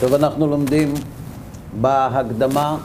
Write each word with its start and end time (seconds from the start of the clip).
טוב, 0.00 0.14
אנחנו 0.14 0.46
לומדים 0.46 0.94
בהקדמה 1.80 2.76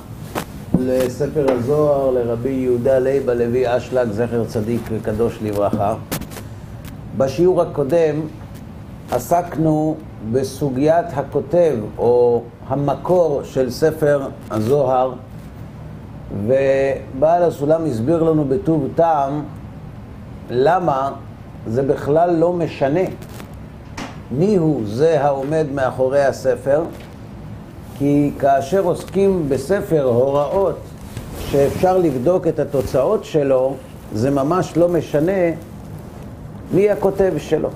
לספר 0.79 1.51
הזוהר 1.51 2.11
לרבי 2.11 2.49
יהודה 2.49 2.99
לייב 2.99 3.29
הלוי 3.29 3.77
אשלג, 3.77 4.11
זכר 4.11 4.45
צדיק 4.45 4.81
וקדוש 4.89 5.39
לברכה. 5.41 5.95
בשיעור 7.17 7.61
הקודם 7.61 8.15
עסקנו 9.11 9.95
בסוגיית 10.31 11.05
הכותב 11.13 11.75
או 11.97 12.43
המקור 12.67 13.41
של 13.43 13.69
ספר 13.69 14.27
הזוהר, 14.51 15.13
ובעל 16.45 17.43
הסולם 17.43 17.85
הסביר 17.85 18.23
לנו 18.23 18.45
בטוב 18.45 18.87
טעם 18.95 19.43
למה 20.49 21.11
זה 21.67 21.83
בכלל 21.83 22.35
לא 22.35 22.53
משנה 22.53 23.03
מי 24.31 24.55
הוא 24.55 24.81
זה 24.85 25.23
העומד 25.23 25.65
מאחורי 25.73 26.23
הספר, 26.23 26.83
כי 27.97 28.31
כאשר 28.39 28.83
עוסקים 28.83 29.49
בספר 29.49 30.03
הוראות 30.03 30.77
שאפשר 31.39 31.97
לבדוק 31.97 32.47
את 32.47 32.59
התוצאות 32.59 33.25
שלו, 33.25 33.75
זה 34.13 34.31
ממש 34.31 34.77
לא 34.77 34.89
משנה 34.89 35.51
מי 36.73 36.89
הכותב 36.89 37.33
שלו. 37.37 37.69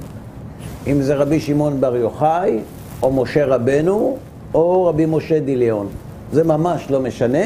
אם 0.87 1.01
זה 1.01 1.15
רבי 1.15 1.39
שמעון 1.39 1.81
בר 1.81 1.95
יוחאי, 1.95 2.59
או 3.03 3.11
משה 3.11 3.45
רבנו, 3.45 4.17
או 4.53 4.85
רבי 4.85 5.05
משה 5.05 5.39
דיליון. 5.39 5.87
זה 6.31 6.43
ממש 6.43 6.85
לא 6.89 6.99
משנה, 6.99 7.43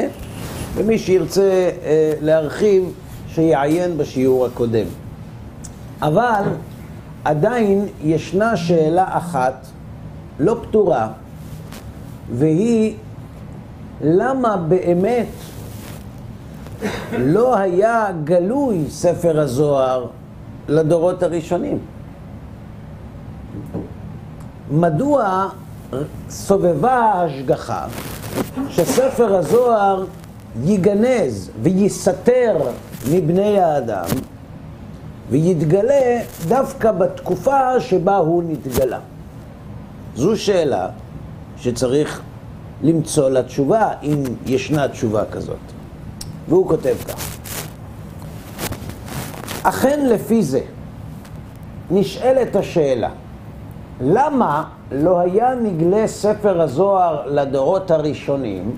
ומי 0.74 0.98
שירצה 0.98 1.70
אה, 1.84 2.12
להרחיב, 2.20 2.84
שיעיין 3.28 3.98
בשיעור 3.98 4.46
הקודם. 4.46 4.86
אבל 6.02 6.42
עדיין 7.24 7.86
ישנה 8.02 8.56
שאלה 8.56 9.06
אחת 9.08 9.66
לא 10.38 10.56
פתורה, 10.62 11.08
והיא 12.32 12.94
למה 14.00 14.56
באמת 14.56 15.26
לא 17.18 17.58
היה 17.58 18.06
גלוי 18.24 18.84
ספר 18.90 19.40
הזוהר 19.40 20.06
לדורות 20.68 21.22
הראשונים? 21.22 21.78
מדוע 24.70 25.48
סובבה 26.30 26.92
ההשגחה 26.94 27.86
שספר 28.68 29.36
הזוהר 29.36 30.04
ייגנז 30.64 31.50
וייסתר 31.62 32.56
מבני 33.10 33.58
האדם 33.60 34.06
ויתגלה 35.30 36.20
דווקא 36.48 36.92
בתקופה 36.92 37.80
שבה 37.80 38.16
הוא 38.16 38.42
נתגלה. 38.48 38.98
זו 40.14 40.36
שאלה 40.36 40.88
שצריך 41.56 42.22
למצוא 42.82 43.28
לה 43.28 43.42
תשובה, 43.42 43.88
אם 44.02 44.22
ישנה 44.46 44.88
תשובה 44.88 45.24
כזאת. 45.24 45.56
והוא 46.48 46.68
כותב 46.68 46.94
כך: 47.08 47.38
אכן 49.62 50.06
לפי 50.06 50.42
זה 50.42 50.60
נשאלת 51.90 52.56
השאלה, 52.56 53.10
למה 54.00 54.64
לא 54.92 55.20
היה 55.20 55.54
נגלה 55.54 56.06
ספר 56.06 56.60
הזוהר 56.60 57.22
לדורות 57.26 57.90
הראשונים, 57.90 58.70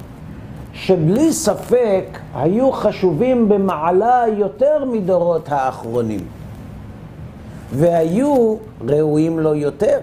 שבלי 0.73 1.33
ספק 1.33 2.05
היו 2.35 2.73
חשובים 2.73 3.49
במעלה 3.49 4.25
יותר 4.37 4.85
מדורות 4.85 5.49
האחרונים, 5.53 6.21
והיו 7.73 8.57
ראויים 8.89 9.39
לו 9.39 9.55
יותר? 9.55 9.99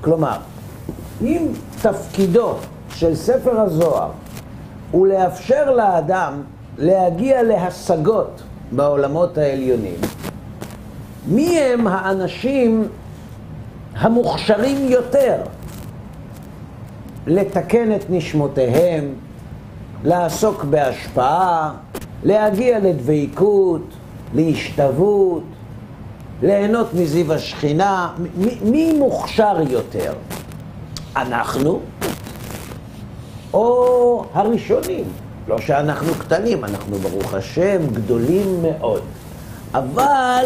כלומר, 0.00 0.36
אם 1.22 1.46
תפקידו 1.82 2.54
של 2.94 3.14
ספר 3.14 3.60
הזוהר 3.60 4.10
הוא 4.90 5.06
לאפשר 5.06 5.70
לאדם 5.70 6.42
להגיע 6.78 7.42
להשגות 7.42 8.42
בעולמות 8.72 9.38
העליונים, 9.38 9.96
מי 11.28 11.60
הם 11.60 11.86
האנשים 11.86 12.88
המוכשרים 13.96 14.88
יותר 14.88 15.36
לתקן 17.26 17.94
את 17.94 18.04
נשמותיהם, 18.10 19.14
לעסוק 20.04 20.64
בהשפעה, 20.64 21.72
להגיע 22.24 22.78
לדביקות, 22.78 23.82
להשתוות, 24.34 25.42
ליהנות 26.44 26.94
מזיו 26.94 27.32
השכינה, 27.32 28.12
מי, 28.36 28.58
מי 28.62 28.92
מוכשר 28.92 29.56
יותר? 29.70 30.12
אנחנו 31.16 31.80
או 33.54 34.24
הראשונים? 34.32 35.04
לא 35.48 35.58
שאנחנו 35.58 36.14
קטנים, 36.14 36.64
אנחנו 36.64 36.96
ברוך 36.96 37.34
השם 37.34 37.86
גדולים 37.92 38.62
מאוד. 38.62 39.02
אבל 39.74 40.44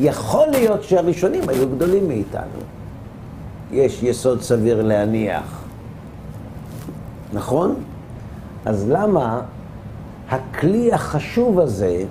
יכול 0.00 0.46
להיות 0.46 0.84
שהראשונים 0.84 1.48
היו 1.48 1.68
גדולים 1.68 2.08
מאיתנו. 2.08 2.60
יש 3.70 4.02
יסוד 4.02 4.42
סביר 4.42 4.82
להניח. 4.82 5.62
נכון? 7.32 7.74
אז 8.64 8.88
למה 8.88 9.40
הכלי 10.30 10.92
החשוב 10.92 11.60
הזה 11.60 12.04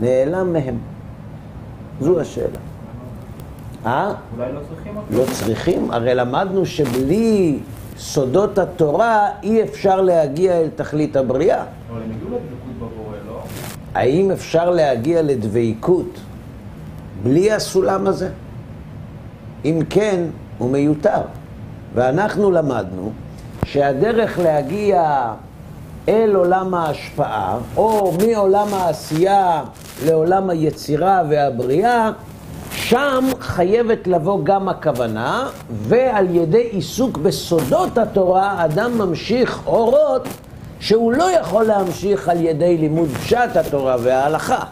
נעלם 0.00 0.52
מהם? 0.52 0.78
זו 2.00 2.20
השאלה. 2.20 2.58
אה? 3.86 4.12
אולי 4.36 4.52
לא 4.52 4.60
צריכים 4.68 4.96
אותו. 4.96 5.06
לא 5.10 5.24
צריכים? 5.32 5.90
הרי 5.90 6.14
למדנו 6.14 6.66
שבלי 6.66 7.58
סודות 7.98 8.58
התורה 8.58 9.28
אי 9.42 9.62
אפשר 9.62 10.00
להגיע 10.00 10.60
אל 10.60 10.68
תכלית 10.76 11.16
הבריאה. 11.16 11.64
אבל 11.90 12.02
הם 12.02 12.10
הגיעו 12.10 12.30
לדבקות 12.30 12.92
בבורא, 12.92 13.16
לא? 13.28 13.40
האם 13.94 14.30
אפשר 14.30 14.70
להגיע 14.70 15.22
לדביקות 15.22 16.20
בלי 17.22 17.52
הסולם 17.52 18.06
הזה? 18.06 18.28
אם 19.64 19.80
כן, 19.90 20.24
הוא 20.58 20.70
מיותר. 20.70 21.20
ואנחנו 21.94 22.50
למדנו 22.50 23.12
שהדרך 23.64 24.38
להגיע 24.38 25.24
אל 26.08 26.34
עולם 26.34 26.74
ההשפעה, 26.74 27.58
או 27.76 28.12
מעולם 28.26 28.74
העשייה 28.74 29.64
לעולם 30.06 30.50
היצירה 30.50 31.22
והבריאה, 31.28 32.10
שם 32.72 33.24
חייבת 33.40 34.06
לבוא 34.06 34.40
גם 34.44 34.68
הכוונה, 34.68 35.48
ועל 35.70 36.36
ידי 36.36 36.62
עיסוק 36.70 37.18
בסודות 37.18 37.98
התורה, 37.98 38.64
אדם 38.64 38.98
ממשיך 38.98 39.66
אורות 39.66 40.28
שהוא 40.80 41.12
לא 41.12 41.30
יכול 41.30 41.64
להמשיך 41.64 42.28
על 42.28 42.44
ידי 42.44 42.76
לימוד 42.76 43.08
פשט 43.08 43.56
התורה 43.56 43.96
וההלכה. 44.02 44.64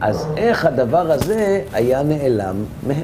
אז 0.00 0.26
איך 0.36 0.64
הדבר 0.64 1.10
הזה 1.12 1.62
היה 1.72 2.02
נעלם 2.02 2.64
מהם? 2.86 3.02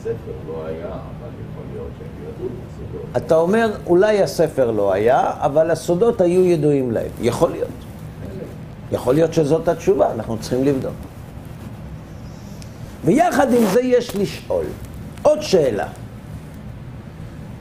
ספר 0.00 0.12
לא 0.48 0.66
היה, 0.66 0.86
אבל 0.86 1.30
יכול 1.50 1.64
להיות 1.72 1.88
שהם 1.98 2.28
ידעו. 2.28 2.48
אתה 3.16 3.36
אומר, 3.36 3.70
אולי 3.86 4.22
הספר 4.22 4.70
לא 4.70 4.92
היה, 4.92 5.30
אבל 5.38 5.70
הסודות 5.70 6.20
היו 6.20 6.44
ידועים 6.44 6.90
להם. 6.90 7.10
יכול 7.20 7.50
להיות. 7.50 7.68
יכול 8.92 9.14
להיות 9.14 9.34
שזאת 9.34 9.68
התשובה, 9.68 10.12
אנחנו 10.12 10.38
צריכים 10.38 10.64
לבדוק. 10.64 10.92
ויחד 13.04 13.52
עם 13.52 13.64
זה 13.72 13.80
יש 13.80 14.16
לשאול 14.16 14.64
עוד 15.22 15.42
שאלה. 15.42 15.86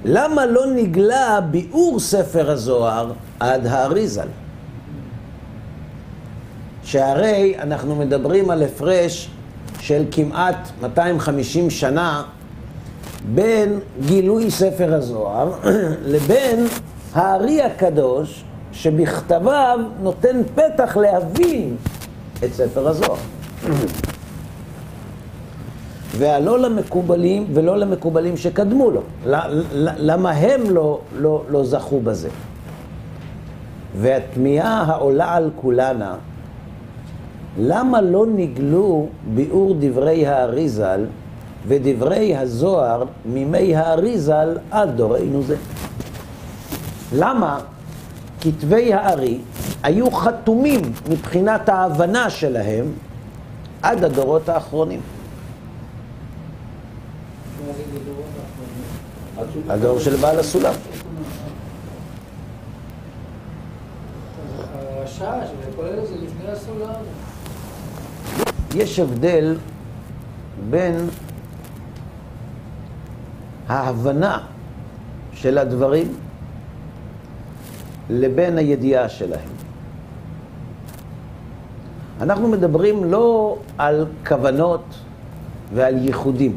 למה 0.06 0.46
לא 0.46 0.66
נגלה 0.76 1.40
ביאור 1.42 2.00
ספר 2.00 2.52
הזוהר 2.52 3.12
עד 3.40 3.68
האריזל? 3.68 4.28
שהרי 6.84 7.56
אנחנו 7.60 7.96
מדברים 7.96 8.50
על 8.50 8.64
הפרש 8.64 9.30
של 9.80 10.04
כמעט 10.12 10.70
250 10.82 11.70
שנה 11.70 12.24
בין 13.36 13.80
גילוי 14.06 14.52
ספר 14.52 14.94
הזוהר 14.94 15.52
לבין 16.06 16.66
הארי 17.14 17.62
הקדוש 17.62 18.44
שבכתביו 18.72 19.80
נותן 20.02 20.42
פתח 20.56 20.98
להבין 20.98 21.76
את 22.44 22.54
ספר 22.54 22.88
הזוהר. 22.88 23.18
והלא 26.18 26.60
למקובלים 26.60 27.46
ולא 27.54 27.78
למקובלים 27.78 28.38
שקדמו 28.38 28.92
לו. 28.92 29.02
למה 29.98 30.32
הם 30.32 30.70
לא, 30.70 31.00
לא, 31.18 31.44
לא 31.50 31.64
זכו 31.64 32.00
בזה? 32.00 32.30
והתמיהה 33.98 34.84
העולה 34.84 35.36
על 35.36 35.50
כולנה, 35.56 36.16
למה 37.60 38.02
לא 38.02 38.26
נגלו 38.36 39.08
ביאור 39.34 39.76
דברי 39.80 40.28
האריזל 40.28 41.06
ודברי 41.68 42.38
הזוהר 42.38 43.04
מימי 43.26 43.76
האריזל 43.76 44.58
עד 44.72 44.98
דורנו 44.98 45.44
זה? 45.44 45.56
למה 47.16 47.60
כתבי 48.42 48.94
הארי 48.94 49.40
היו 49.84 50.12
חתומים 50.12 50.82
מבחינת 51.10 51.70
ההבנה 51.70 52.30
שלהם 52.30 52.86
עד 53.82 54.04
הדורות 54.04 54.50
האחרונים? 54.50 55.00
הדור 59.70 60.00
של 60.00 60.16
בעל 60.16 60.40
הסולם. 60.40 60.74
יש 68.76 69.00
הבדל 69.00 69.56
בין 70.70 71.10
ההבנה 73.72 74.38
של 75.34 75.58
הדברים 75.58 76.14
לבין 78.10 78.58
הידיעה 78.58 79.10
שלהם. 79.10 79.50
אנחנו 82.22 82.48
מדברים 82.48 83.04
לא 83.04 83.58
על 83.78 84.06
כוונות 84.28 84.84
ועל 85.74 86.06
ייחודים. 86.06 86.56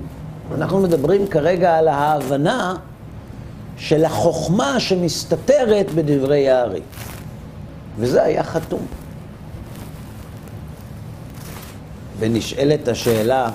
אנחנו 0.55 0.81
מדברים 0.81 1.27
כרגע 1.27 1.77
על 1.79 1.89
ההבנה 1.89 2.77
של 3.77 4.05
החוכמה 4.05 4.81
שמסתתרת 4.81 5.91
בדברי 5.95 6.51
הארי. 6.51 6.83
וזה 7.99 8.23
היה 8.23 8.43
חתום. 8.43 8.87
ונשאלת 12.19 12.89
השאלה, 12.89 13.51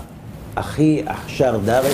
אחי 0.55 1.03
אכשר 1.05 1.59
דרי, 1.65 1.93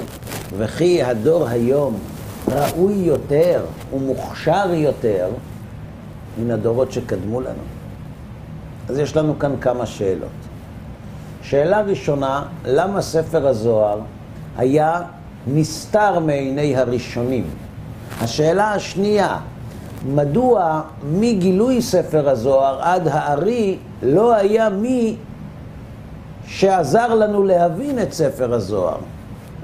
וכי 0.57 1.03
הדור 1.03 1.47
היום 1.47 1.99
ראוי 2.47 2.93
יותר 2.93 3.65
ומוכשר 3.93 4.73
יותר 4.73 5.29
מן 6.37 6.51
הדורות 6.51 6.91
שקדמו 6.91 7.41
לנו? 7.41 7.63
אז 8.89 8.99
יש 8.99 9.17
לנו 9.17 9.39
כאן 9.39 9.55
כמה 9.61 9.85
שאלות. 9.85 10.29
שאלה 11.41 11.81
ראשונה, 11.81 12.43
למה 12.65 13.01
ספר 13.01 13.47
הזוהר 13.47 13.99
היה 14.57 15.01
נסתר 15.47 16.19
מעיני 16.19 16.75
הראשונים? 16.77 17.47
השאלה 18.21 18.73
השנייה, 18.73 19.37
מדוע 20.05 20.81
מגילוי 21.03 21.81
ספר 21.81 22.29
הזוהר 22.29 22.81
עד 22.81 23.07
הארי 23.07 23.77
לא 24.03 24.35
היה 24.35 24.69
מי 24.69 25.15
שעזר 26.47 27.15
לנו 27.15 27.43
להבין 27.43 28.01
את 28.01 28.13
ספר 28.13 28.53
הזוהר? 28.53 28.97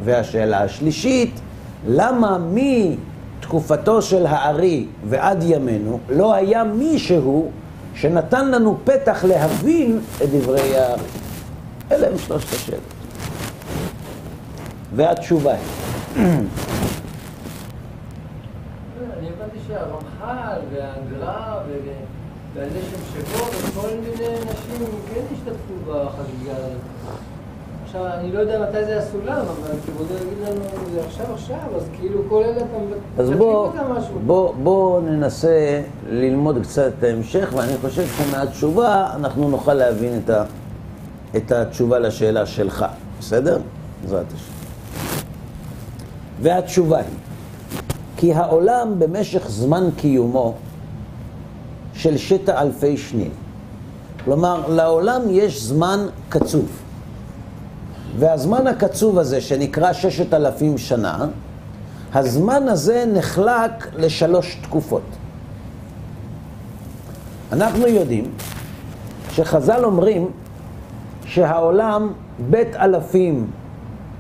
והשאלה 0.04 0.64
השלישית, 0.64 1.40
למה 1.88 2.38
מתקופתו 2.52 4.02
של 4.02 4.26
הארי 4.26 4.86
ועד 5.10 5.44
ימינו 5.44 6.00
לא 6.10 6.34
היה 6.34 6.64
מישהו 6.64 7.52
שנתן 7.96 8.52
לנו 8.52 8.78
פתח 8.84 9.24
להבין 9.24 10.00
את 10.24 10.30
דברי 10.30 10.78
הארי? 10.78 11.02
אלה 11.92 12.08
הם 12.08 12.18
שלושת 12.18 12.54
השאלות. 12.54 12.82
והתשובה 14.96 15.54
היא, 15.54 16.28
שהרמח"ל 19.68 20.60
והגר"א 20.74 21.60
והלשם 22.54 23.02
שבו 23.14 23.46
וכל 23.52 23.88
מיני 23.88 24.28
אנשים 24.28 24.86
כן 25.10 25.22
השתתפו 25.34 25.74
בחגיגה 25.88 26.58
הזאת. 26.58 26.91
עכשיו, 27.94 28.08
אני 28.08 28.32
לא 28.32 28.40
יודע 28.40 28.68
מתי 28.70 28.86
זה 28.86 29.00
הסולם, 29.00 29.38
אבל 29.38 29.76
כבודו 29.86 30.14
יגיד 30.14 30.48
לנו, 30.48 30.62
זה 30.94 31.02
עכשיו 31.06 31.26
עכשיו, 31.34 31.58
אז 31.76 31.84
כאילו 32.00 32.20
כל 32.30 32.44
אלה 32.44 32.58
אתה 32.58 33.22
אז 33.24 33.30
בוא. 33.30 33.72
בוא, 34.26 34.54
בוא 34.64 35.02
ננסה 35.02 35.82
ללמוד 36.10 36.58
קצת 36.64 36.92
את 37.00 37.04
ההמשך, 37.04 37.54
ואני 37.56 37.74
חושב 37.82 38.04
שמהתשובה 38.08 39.08
אנחנו 39.16 39.50
נוכל 39.50 39.74
להבין 39.74 40.20
את, 40.24 40.30
ה, 40.30 40.44
את 41.36 41.52
התשובה 41.52 42.00
לשאלה 42.00 42.46
שלך, 42.46 42.86
בסדר? 43.20 43.60
בעזרת 44.02 44.26
השם. 44.36 44.54
והתשובה 46.42 46.98
היא, 46.98 47.06
כי 48.18 48.34
העולם 48.34 49.00
במשך 49.00 49.50
זמן 49.50 49.90
קיומו 49.96 50.54
של 51.94 52.18
שתא 52.18 52.62
אלפי 52.62 52.98
שנים, 52.98 53.32
כלומר, 54.26 54.68
לעולם 54.68 55.22
יש 55.30 55.64
זמן 55.64 56.00
קצוב. 56.30 56.82
והזמן 58.22 58.68
הקצוב 58.68 59.20
הזה, 59.20 59.42
שנקרא 59.42 59.94
ששת 59.94 60.34
אלפים 60.34 60.78
שנה, 60.78 61.28
הזמן 62.14 62.68
הזה 62.68 63.06
נחלק 63.14 63.88
לשלוש 63.96 64.56
תקופות. 64.64 65.02
אנחנו 67.52 67.88
יודעים 67.88 68.32
שחז"ל 69.32 69.86
אומרים 69.86 70.32
שהעולם 71.26 72.14
בית 72.50 72.76
אלפים 72.76 73.48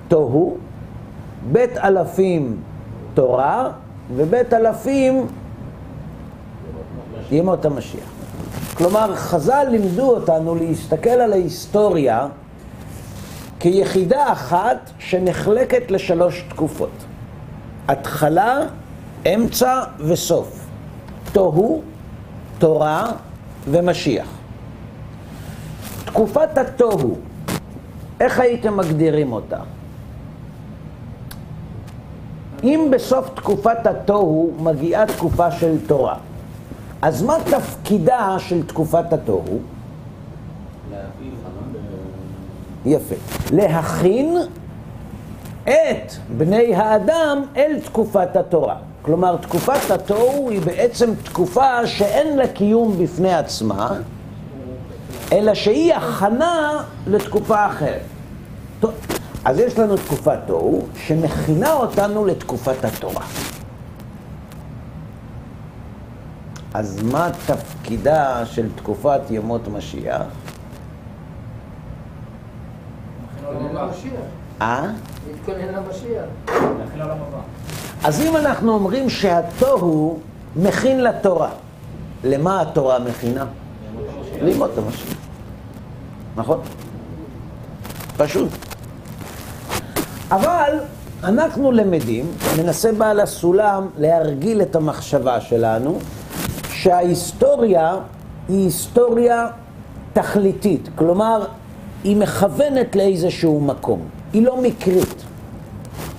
תוהו, 0.08 0.58
בית 1.52 1.78
אלפים 1.78 2.58
תורה 3.14 3.72
ובית 4.16 4.54
אלפים 4.54 5.28
ימות 7.32 7.66
המשיח. 7.66 8.10
כלומר, 8.74 9.16
חז"ל 9.16 9.68
לימדו 9.70 10.10
אותנו 10.10 10.56
להסתכל 10.56 11.10
על 11.10 11.34
ההיסטוריה 11.34 12.28
כיחידה 13.62 14.32
אחת 14.32 14.90
שנחלקת 15.00 15.92
לשלוש 15.92 16.44
תקופות. 16.50 16.90
התחלה, 17.88 18.58
אמצע 19.26 19.82
וסוף. 20.00 20.68
תוהו, 21.32 21.82
תורה 22.58 23.12
ומשיח. 23.68 24.28
תקופת 26.06 26.58
התוהו, 26.58 27.18
איך 28.20 28.40
הייתם 28.40 28.78
מגדירים 28.78 29.34
אותה? 29.34 29.60
אם 32.64 32.88
בסוף 32.92 33.30
תקופת 33.36 33.88
התוהו 33.88 34.54
מגיעה 34.60 35.06
תקופה 35.06 35.52
של 35.52 35.78
תורה, 35.88 36.16
אז 37.02 37.24
מה 37.24 37.36
תפקידה 37.46 38.36
של 38.40 38.68
תקופת 38.68 39.14
התוהו? 39.14 39.60
יפה. 42.86 43.16
להכין 43.52 44.38
את 45.64 46.12
בני 46.38 46.76
האדם 46.76 47.44
אל 47.58 47.80
תקופת 47.86 48.36
התורה. 48.36 48.76
כלומר, 49.02 49.38
תקופת 49.38 49.92
התוהו 49.92 50.50
היא 50.50 50.62
בעצם 50.62 51.14
תקופה 51.24 51.88
שאין 51.88 52.38
לה 52.38 52.48
קיום 52.48 52.98
בפני 52.98 53.34
עצמה, 53.34 53.94
אלא 55.32 55.54
שהיא 55.54 55.94
הכנה 55.94 56.84
לתקופה 57.08 57.66
אחרת. 57.66 58.02
אז 59.46 59.60
יש 59.60 59.80
לנו 59.80 59.98
תקופת 59.98 60.40
תוהו 60.48 60.86
שמכינה 60.96 61.74
אותנו 61.74 62.26
לתקופת 62.26 62.86
התורה. 62.86 63.26
אז 66.74 67.04
מה 67.04 67.30
תפקידה 67.48 68.46
של 68.46 68.70
תקופת 68.76 69.22
ימות 69.30 69.68
משיח? 69.68 70.22
להתכונן 70.22 70.32
למשיח. 73.32 73.41
אה? 74.62 74.88
להתכונן 75.28 75.74
למשיח. 75.74 76.26
אז 78.04 78.22
אם 78.22 78.38
אנחנו 78.38 78.74
אומרים 78.74 79.10
שהתוהו 79.10 80.20
מכין 80.56 81.04
לתורה, 81.04 81.50
למה 82.24 82.62
התורה 82.62 83.00
מכינה? 83.00 83.46
לימוד 84.42 84.72
המשיח. 84.78 85.18
נכון? 86.36 86.60
פשוט. 88.18 88.50
אבל 90.32 90.80
אנחנו 91.24 91.72
למדים, 91.72 92.26
מנסה 92.58 92.92
בעל 92.92 93.20
הסולם 93.20 93.88
להרגיל 93.98 94.62
את 94.62 94.76
המחשבה 94.76 95.42
שלנו, 95.42 96.00
שההיסטוריה 96.72 97.96
היא 98.50 98.64
היסטוריה 98.64 99.48
תכליתית, 100.14 100.90
כלומר, 100.96 101.46
היא 102.04 102.18
מכוונת 102.18 102.96
לאיזשהו 102.96 103.62
מקום, 103.62 104.02
היא 104.34 104.44
לא 104.44 104.62
מקרית. 104.62 105.24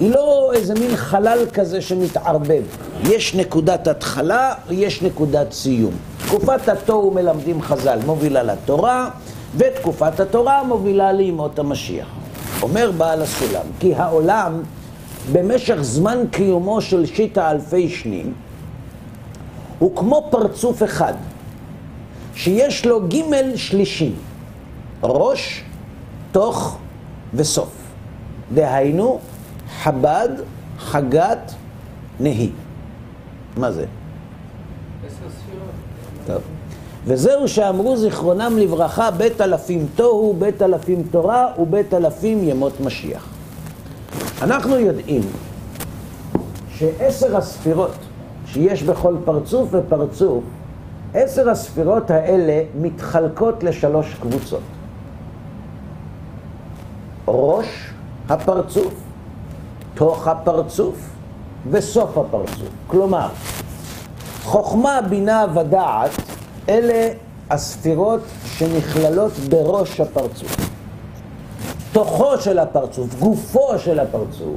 היא 0.00 0.10
לא 0.10 0.52
איזה 0.54 0.74
מין 0.74 0.96
חלל 0.96 1.46
כזה 1.52 1.80
שמתערבב. 1.80 2.62
יש 3.04 3.34
נקודת 3.34 3.88
התחלה, 3.88 4.54
יש 4.70 5.02
נקודת 5.02 5.52
סיום. 5.52 5.92
תקופת 6.26 6.68
התוהו 6.68 7.10
מלמדים 7.10 7.62
חז"ל, 7.62 7.98
מובילה 8.06 8.42
לתורה, 8.42 9.10
ותקופת 9.56 10.20
התורה 10.20 10.64
מובילה 10.64 11.12
לימות 11.12 11.58
המשיח. 11.58 12.06
אומר 12.62 12.90
בעל 12.90 13.22
הסולם, 13.22 13.66
כי 13.80 13.94
העולם 13.94 14.62
במשך 15.32 15.76
זמן 15.80 16.18
קיומו 16.30 16.80
של 16.80 17.06
שיטה 17.06 17.50
אלפי 17.50 17.88
שנים, 17.88 18.32
הוא 19.78 19.96
כמו 19.96 20.28
פרצוף 20.30 20.82
אחד, 20.82 21.14
שיש 22.34 22.86
לו 22.86 23.08
ג' 23.08 23.56
שלישים, 23.56 24.14
ראש, 25.02 25.64
תוך 26.32 26.78
וסוף. 27.34 27.72
דהיינו, 28.54 29.18
חב"ד, 29.82 30.28
חגת, 30.78 31.52
נהי. 32.20 32.50
מה 33.56 33.72
זה? 33.72 33.84
טוב. 36.26 36.42
וזהו 37.04 37.48
שאמרו 37.48 37.96
זיכרונם 37.96 38.58
לברכה, 38.58 39.10
בית 39.10 39.40
אלפים 39.40 39.86
תוהו, 39.94 40.34
בית 40.38 40.62
אלפים 40.62 41.02
תורה 41.10 41.46
ובית 41.58 41.94
אלפים 41.94 42.48
ימות 42.48 42.80
משיח. 42.80 43.28
אנחנו 44.42 44.78
יודעים 44.78 45.22
שעשר 46.74 47.36
הספירות 47.36 47.94
שיש 48.46 48.82
בכל 48.82 49.16
פרצוף 49.24 49.68
ופרצוף, 49.72 50.44
עשר 51.14 51.50
הספירות 51.50 52.10
האלה 52.10 52.62
מתחלקות 52.80 53.62
לשלוש 53.62 54.14
קבוצות. 54.14 54.60
ראש 57.28 57.66
הפרצוף, 58.28 58.94
תוך 59.94 60.28
הפרצוף 60.28 61.10
וסוף 61.70 62.18
הפרצוף. 62.18 62.68
כלומר, 62.86 63.28
חוכמה, 64.42 65.00
בינה 65.08 65.46
ודעת, 65.54 66.10
אלה 66.68 67.08
הספירות 67.50 68.20
שנכללות 68.44 69.32
בראש 69.32 70.00
הפרצוף. 70.00 70.70
תוכו 71.92 72.38
של 72.38 72.58
הפרצוף, 72.58 73.20
גופו 73.20 73.78
של 73.78 74.00
הפרצוף, 74.00 74.56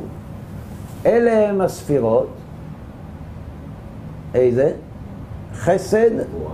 אלה 1.05 1.49
הם 1.49 1.61
הספירות, 1.61 2.27
איזה? 4.35 4.71
חסד, 5.55 6.09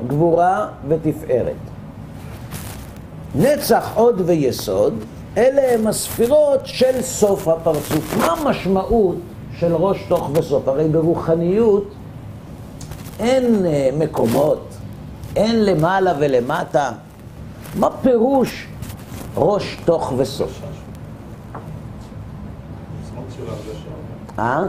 גבורה 0.07 0.67
ותפארת. 0.87 1.55
נצח, 3.35 3.91
עוד 3.95 4.21
ויסוד, 4.25 4.93
אלה 5.37 5.73
הם 5.73 5.87
הספירות 5.87 6.59
של 6.63 7.01
סוף 7.01 7.47
הפרצוף. 7.47 8.17
מה 8.17 8.25
המשמעות 8.25 9.15
של 9.59 9.75
ראש, 9.75 10.03
תוך 10.07 10.29
וסוף? 10.33 10.67
הרי 10.67 10.87
ברוחניות 10.87 11.83
אין 13.19 13.65
אה, 13.65 13.89
מקומות, 13.97 14.67
אין 15.35 15.65
למעלה 15.65 16.13
ולמטה. 16.19 16.91
מה 17.79 17.89
פירוש 18.01 18.67
ראש, 19.35 19.77
תוך 19.85 20.13
וסוף? 20.17 20.61
אה? 24.39 24.63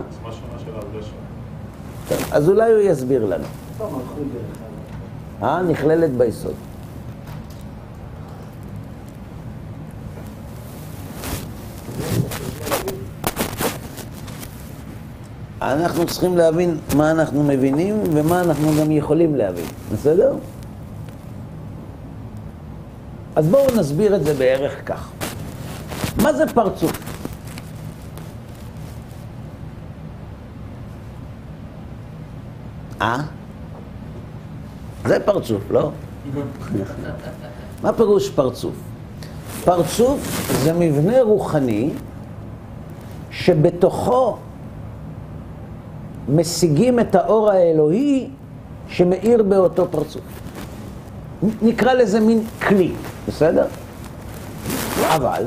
אז 2.33 2.49
אולי 2.49 2.73
הוא 2.73 2.81
יסביר 2.81 3.25
לנו. 3.25 3.45
אה? 5.43 5.63
נכללת 5.63 6.11
ביסוד. 6.11 6.55
אנחנו 15.63 16.07
צריכים 16.07 16.37
להבין 16.37 16.79
מה 16.97 17.11
אנחנו 17.11 17.43
מבינים 17.43 18.03
ומה 18.13 18.41
אנחנו 18.41 18.69
גם 18.81 18.91
יכולים 18.91 19.35
להבין, 19.37 19.65
בסדר? 19.93 20.35
אז 23.37 23.49
בואו 23.49 23.67
נסביר 23.77 24.17
את 24.17 24.25
זה 24.25 24.35
בערך 24.35 24.73
כך. 24.87 25.11
מה 26.23 26.33
זה 26.33 26.47
פרצוף? 26.47 26.93
אה? 33.01 33.17
זה 35.07 35.21
פרצוף, 35.21 35.71
לא? 35.71 35.91
מה 37.83 37.93
פירוש 37.93 38.31
פרצוף? 38.31 38.75
פרצוף 39.65 40.51
זה 40.65 40.73
מבנה 40.73 41.23
רוחני 41.23 41.91
שבתוכו 43.31 44.39
משיגים 46.33 47.01
את 47.01 47.15
האור 47.15 47.51
האלוהי 47.51 48.29
שמאיר 48.89 49.43
באותו 49.43 49.87
פרצוף. 49.91 50.23
נקרא 51.63 51.93
לזה 51.93 52.21
מין 52.21 52.45
כלי, 52.69 52.93
בסדר? 53.29 53.67
אבל 55.09 55.45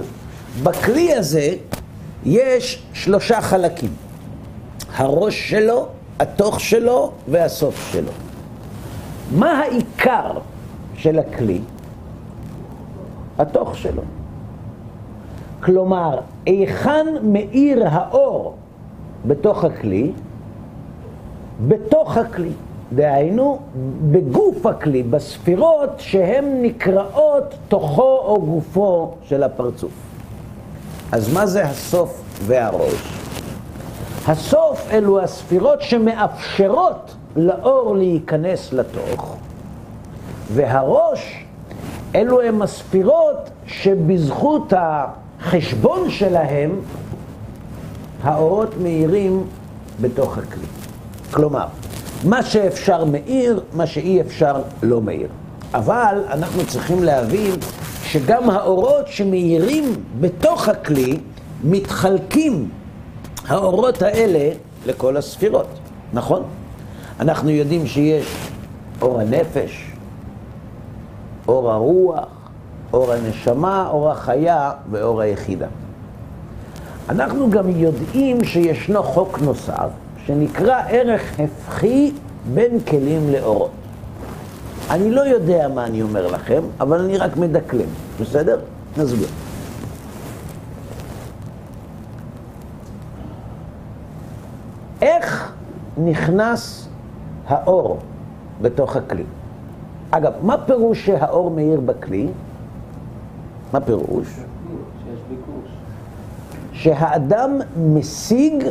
בכלי 0.63 1.13
הזה 1.13 1.55
יש 2.25 2.83
שלושה 2.93 3.41
חלקים. 3.41 3.89
הראש 4.95 5.49
שלו, 5.49 5.87
התוך 6.19 6.59
שלו 6.59 7.11
והסוף 7.27 7.91
שלו. 7.91 8.11
מה 9.31 9.59
העיקר 9.59 10.31
של 10.95 11.19
הכלי? 11.19 11.61
התוך 13.37 13.77
שלו. 13.77 14.01
כלומר, 15.63 16.19
היכן 16.45 17.05
מאיר 17.23 17.87
האור 17.87 18.55
בתוך 19.27 19.63
הכלי? 19.63 20.11
בתוך 21.67 22.17
הכלי. 22.17 22.51
דהיינו, 22.93 23.59
בגוף 24.11 24.65
הכלי, 24.65 25.03
בספירות 25.03 25.89
שהן 25.97 26.61
נקראות 26.61 27.55
תוכו 27.67 28.17
או 28.25 28.41
גופו 28.41 29.13
של 29.23 29.43
הפרצוף. 29.43 29.91
אז 31.11 31.33
מה 31.33 31.45
זה 31.45 31.65
הסוף 31.65 32.21
והראש? 32.45 33.15
הסוף 34.27 34.87
אלו 34.91 35.21
הספירות 35.21 35.81
שמאפשרות 35.81 37.15
לאור 37.35 37.95
להיכנס 37.95 38.73
לתוך, 38.73 39.35
והראש 40.53 41.45
אלו 42.15 42.41
הם 42.41 42.61
הספירות 42.61 43.49
שבזכות 43.67 44.73
החשבון 44.77 46.09
שלהם 46.09 46.79
האורות 48.23 48.69
מאירים 48.81 49.43
בתוך 50.01 50.37
הכלי. 50.37 50.84
כלומר, 51.31 51.65
מה 52.23 52.43
שאפשר 52.43 53.05
מאיר, 53.05 53.63
מה 53.73 53.87
שאי 53.87 54.21
אפשר 54.21 54.61
לא 54.83 55.01
מאיר. 55.01 55.27
אבל 55.73 56.23
אנחנו 56.29 56.65
צריכים 56.67 57.03
להבין 57.03 57.51
שגם 58.03 58.49
האורות 58.49 59.07
שמאירים 59.07 60.03
בתוך 60.19 60.69
הכלי 60.69 61.17
מתחלקים 61.63 62.69
האורות 63.47 64.01
האלה 64.01 64.49
לכל 64.85 65.17
הספירות, 65.17 65.67
נכון? 66.13 66.43
אנחנו 67.19 67.49
יודעים 67.49 67.87
שיש 67.87 68.25
אור 69.01 69.19
הנפש, 69.19 69.91
אור 71.47 71.71
הרוח, 71.71 72.25
אור 72.93 73.13
הנשמה, 73.13 73.87
אור 73.89 74.11
החיה 74.11 74.71
ואור 74.91 75.21
היחידה. 75.21 75.67
אנחנו 77.09 77.49
גם 77.49 77.69
יודעים 77.69 78.43
שישנו 78.43 79.03
חוק 79.03 79.39
נוסף, 79.41 79.89
שנקרא 80.25 80.81
ערך 80.87 81.39
הפכי 81.39 82.11
בין 82.53 82.79
כלים 82.79 83.29
לאורות. 83.29 83.71
אני 84.89 85.11
לא 85.11 85.21
יודע 85.21 85.67
מה 85.67 85.85
אני 85.85 86.01
אומר 86.01 86.27
לכם, 86.27 86.61
אבל 86.79 86.99
אני 86.99 87.17
רק 87.17 87.37
מדקלם, 87.37 87.87
בסדר? 88.21 88.59
נסביר. 88.97 89.27
איך 95.01 95.53
נכנס 95.97 96.87
האור 97.47 97.99
בתוך 98.61 98.95
הכלי? 98.95 99.23
אגב, 100.11 100.33
מה 100.41 100.57
פירוש 100.65 101.05
שהאור 101.05 101.51
מאיר 101.51 101.79
בכלי? 101.79 102.27
מה 103.73 103.81
פירוש? 103.81 104.27
שהאדם 106.73 107.59
משיג 107.77 108.63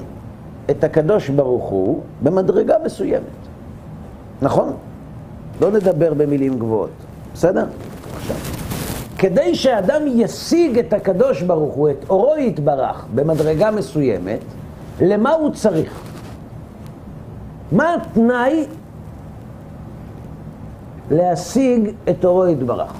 את 0.71 0.85
הקדוש 0.85 1.29
ברוך 1.29 1.65
הוא 1.65 2.01
במדרגה 2.23 2.75
מסוימת. 2.85 3.23
נכון? 4.43 4.73
לא 5.61 5.71
נדבר 5.71 6.15
במילים 6.15 6.59
גבוהות, 6.59 6.91
בסדר? 7.35 7.67
עכשיו, 8.17 8.37
כדי 9.19 9.55
שאדם 9.55 10.03
ישיג 10.07 10.79
את 10.79 10.93
הקדוש 10.93 11.43
ברוך 11.43 11.75
הוא, 11.75 11.91
את 11.91 12.11
אורו 12.11 12.37
יתברך, 12.39 13.07
במדרגה 13.15 13.71
מסוימת, 13.71 14.41
למה 15.01 15.33
הוא 15.33 15.51
צריך? 15.51 16.01
מה 17.73 17.95
התנאי 17.95 18.65
להשיג 21.11 21.91
את 22.11 22.25
אורו 22.25 22.47
יתברך? 22.47 22.93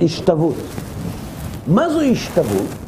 השתוות. 0.00 0.54
מה 1.66 1.90
זו 1.90 2.00
השתוות? 2.00 2.83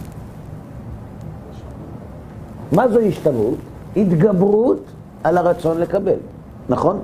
מה 2.73 2.89
זו 2.89 3.01
השתוות? 3.01 3.55
התגברות 3.97 4.81
על 5.25 5.39
הרצון 5.39 5.81
לקבל, 5.81 6.17
נכון? 6.69 6.99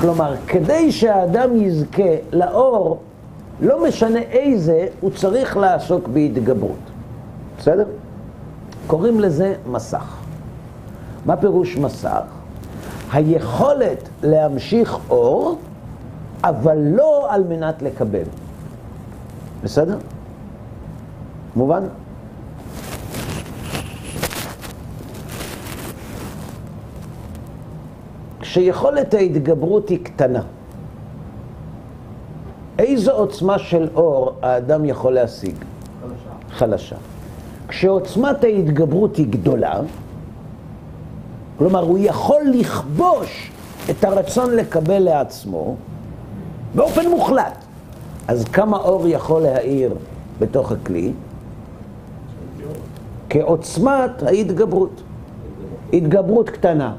כלומר, 0.00 0.34
כדי 0.46 0.92
שהאדם 0.92 1.56
יזכה 1.56 2.12
לאור, 2.32 2.98
לא 3.60 3.84
משנה 3.88 4.18
איזה, 4.18 4.86
הוא 5.00 5.10
צריך 5.10 5.56
לעסוק 5.56 6.08
בהתגברות. 6.08 6.78
בסדר? 7.58 7.84
קוראים 8.86 9.20
לזה 9.20 9.54
מסך. 9.70 10.16
מה 11.26 11.36
פירוש 11.36 11.76
מסך? 11.76 12.22
היכולת 13.12 14.08
להמשיך 14.22 14.98
אור, 15.10 15.58
אבל 16.44 16.78
לא 16.78 17.26
על 17.30 17.44
מנת 17.44 17.82
לקבל. 17.82 18.22
בסדר? 19.64 19.98
מובן? 21.56 21.82
כשיכולת 28.56 29.14
ההתגברות 29.14 29.88
היא 29.88 29.98
קטנה, 30.04 30.42
איזו 32.78 33.12
עוצמה 33.12 33.58
של 33.58 33.88
אור 33.94 34.32
האדם 34.42 34.84
יכול 34.84 35.12
להשיג? 35.12 35.54
חלשה. 36.00 36.56
חלשה. 36.58 36.96
כשעוצמת 37.68 38.44
ההתגברות 38.44 39.16
היא 39.16 39.26
גדולה, 39.30 39.80
כלומר, 41.58 41.82
הוא 41.82 41.98
יכול 42.00 42.42
לכבוש 42.54 43.50
את 43.90 44.04
הרצון 44.04 44.56
לקבל 44.56 44.98
לעצמו 44.98 45.76
באופן 46.74 47.08
מוחלט. 47.08 47.64
אז 48.28 48.44
כמה 48.44 48.76
אור 48.76 49.08
יכול 49.08 49.42
להאיר 49.42 49.94
בתוך 50.38 50.72
הכלי? 50.72 51.12
כעוצמת 53.30 54.22
ההתגברות. 54.22 55.02
התגברות 55.92 56.50
קטנה, 56.50 56.94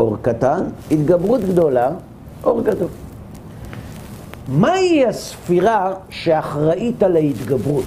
אור 0.00 0.16
קטן, 0.22 0.64
התגברות 0.90 1.40
גדולה, 1.40 1.90
אור 2.44 2.62
גדול. 2.62 2.88
מהי 4.48 5.06
הספירה 5.06 5.94
שאחראית 6.10 7.02
על 7.02 7.16
ההתגברות? 7.16 7.84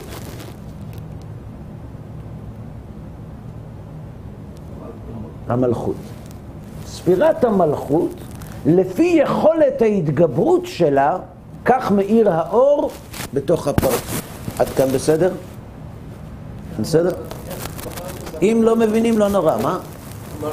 המלכות. 5.48 5.96
ספירת 6.86 7.43
המלכות, 7.43 8.12
לפי 8.65 9.20
יכולת 9.24 9.82
ההתגברות 9.82 10.65
שלה, 10.65 11.17
כך 11.65 11.91
מאיר 11.91 12.32
האור 12.32 12.91
בתוך 13.34 13.67
הפרצוף. 13.67 14.22
עד 14.60 14.70
כאן 14.70 14.88
בסדר? 14.88 15.34
בסדר? 16.79 17.12
אם 18.41 18.60
לא 18.63 18.75
מבינים, 18.75 19.17
לא 19.17 19.29
נורא, 19.29 19.58
מה? 19.63 19.79
לא 20.42 20.50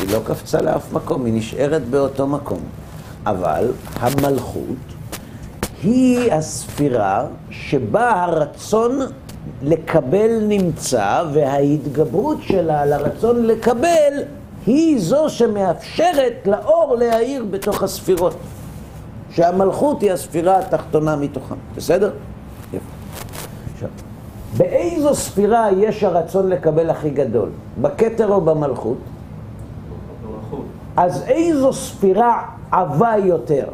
היא 0.00 0.12
לא 0.12 0.18
קפצה 0.26 0.62
לאף 0.62 0.92
מקום, 0.92 1.24
היא 1.24 1.34
נשארת 1.34 1.84
באותו 1.84 2.26
מקום. 2.26 2.58
אבל 3.26 3.72
המלכות 3.94 4.78
היא 5.82 6.32
הספירה 6.32 7.26
שבה 7.50 8.24
הרצון 8.24 9.00
לקבל 9.62 10.40
נמצא, 10.48 11.24
וההתגברות 11.32 12.38
שלה 12.42 12.80
על 12.82 12.92
הרצון 12.92 13.46
לקבל 13.46 14.12
היא 14.66 15.00
זו 15.00 15.28
שמאפשרת 15.28 16.46
לאור 16.46 16.96
להאיר 16.98 17.44
בתוך 17.50 17.82
הספירות. 17.82 18.36
שהמלכות 19.30 20.02
היא 20.02 20.12
הספירה 20.12 20.58
התחתונה 20.58 21.16
מתוכן. 21.16 21.54
בסדר? 21.76 22.10
באיזו 24.56 25.14
ספירה 25.14 25.68
יש 25.72 26.04
הרצון 26.04 26.48
לקבל 26.48 26.90
הכי 26.90 27.10
גדול? 27.10 27.48
בכתר 27.80 28.32
או? 28.32 28.40
במלכות. 28.40 28.98
אז 30.96 31.22
איזו 31.26 31.72
ספירה 31.72 32.42
עבה 32.70 33.14
יותר? 33.24 33.66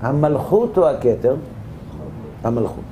המלכות 0.00 0.78
או 0.78 0.88
הכתר? 0.88 1.36
המלכות. 2.44 2.84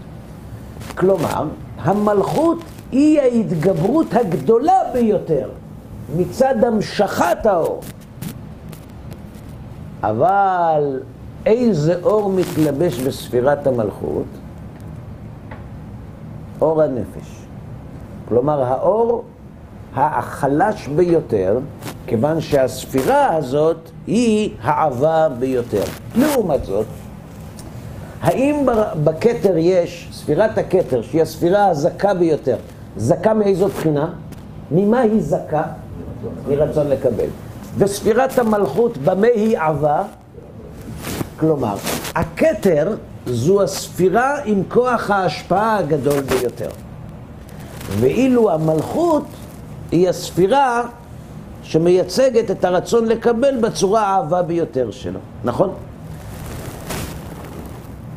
כלומר, 0.95 1.45
המלכות 1.79 2.59
היא 2.93 3.21
ההתגברות 3.21 4.07
הגדולה 4.15 4.79
ביותר 4.93 5.49
מצד 6.17 6.65
המשכת 6.65 7.47
האור. 7.47 7.81
אבל 10.03 11.01
איזה 11.47 11.95
אור 12.03 12.31
מתלבש 12.31 12.99
בספירת 12.99 13.67
המלכות? 13.67 14.42
אור 16.63 16.83
הנפש. 16.83 17.29
כלומר, 18.29 18.63
האור 18.63 19.25
החלש 19.95 20.89
ביותר, 20.89 21.59
כיוון 22.07 22.41
שהספירה 22.41 23.35
הזאת 23.35 23.77
היא 24.07 24.51
העבה 24.63 25.29
ביותר. 25.39 25.83
לעומת 26.17 26.65
זאת, 26.65 26.87
האם 28.21 28.67
בכתר 29.05 29.57
יש, 29.57 30.09
ספירת 30.13 30.59
הכתר, 30.59 31.03
שהיא 31.03 31.23
הספירה 31.23 31.67
הזכה 31.67 32.15
ביותר, 32.15 32.57
זכה 32.97 33.35
מאיזו 33.35 33.69
בחינה? 33.69 34.13
ממה 34.71 35.01
היא 35.01 35.23
זכה? 35.23 35.63
מרצון 36.49 36.89
לקבל. 36.89 37.29
וספירת 37.79 38.39
המלכות, 38.39 38.99
במה 38.99 39.27
היא 39.27 39.59
עבה? 39.59 40.03
כלומר, 41.41 41.75
הכתר 42.15 42.97
זו 43.27 43.63
הספירה 43.63 44.37
עם 44.45 44.63
כוח 44.69 45.11
ההשפעה 45.11 45.77
הגדול 45.77 46.21
ביותר. 46.21 46.71
ואילו 48.01 48.51
המלכות 48.51 49.25
היא 49.91 50.09
הספירה 50.09 50.83
שמייצגת 51.63 52.51
את 52.51 52.65
הרצון 52.65 53.07
לקבל 53.07 53.61
בצורה 53.61 54.03
האהבה 54.03 54.43
ביותר 54.43 54.91
שלו, 54.91 55.21
נכון? 55.45 55.71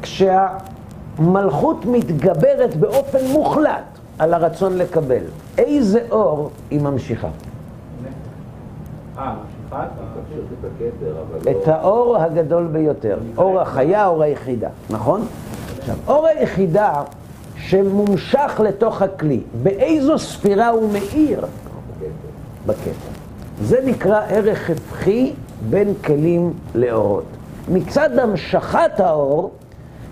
כשהמלכות 0.02 1.86
מתגברת 1.86 2.76
באופן 2.76 3.26
מוחלט 3.26 3.84
על 4.20 4.34
הרצון 4.34 4.78
לקבל, 4.78 5.24
איזה 5.58 6.00
אור 6.12 6.52
היא 6.72 6.82
ממשיכה? 6.82 7.28
אה, 9.18 9.34
לא... 11.45 11.51
את 11.51 11.67
האור 11.67 12.17
הגדול 12.17 12.67
ביותר, 12.67 13.17
אור 13.38 13.61
החיה, 13.61 14.07
אור 14.07 14.23
היחידה, 14.23 14.69
נכון? 14.89 15.25
עכשיו, 15.79 15.95
אור 16.07 16.27
היחידה 16.27 17.03
שמומשך 17.57 18.61
לתוך 18.63 19.01
הכלי, 19.01 19.41
באיזו 19.63 20.19
ספירה 20.19 20.67
הוא 20.67 20.91
מאיר? 20.91 21.45
בכתר. 22.65 22.91
זה 23.61 23.79
נקרא 23.85 24.21
ערך 24.29 24.69
הפכי 24.69 25.33
בין 25.69 25.93
כלים 26.05 26.53
לאורות. 26.75 27.23
מצד 27.71 28.19
המשכת 28.19 28.99
האור, 28.99 29.51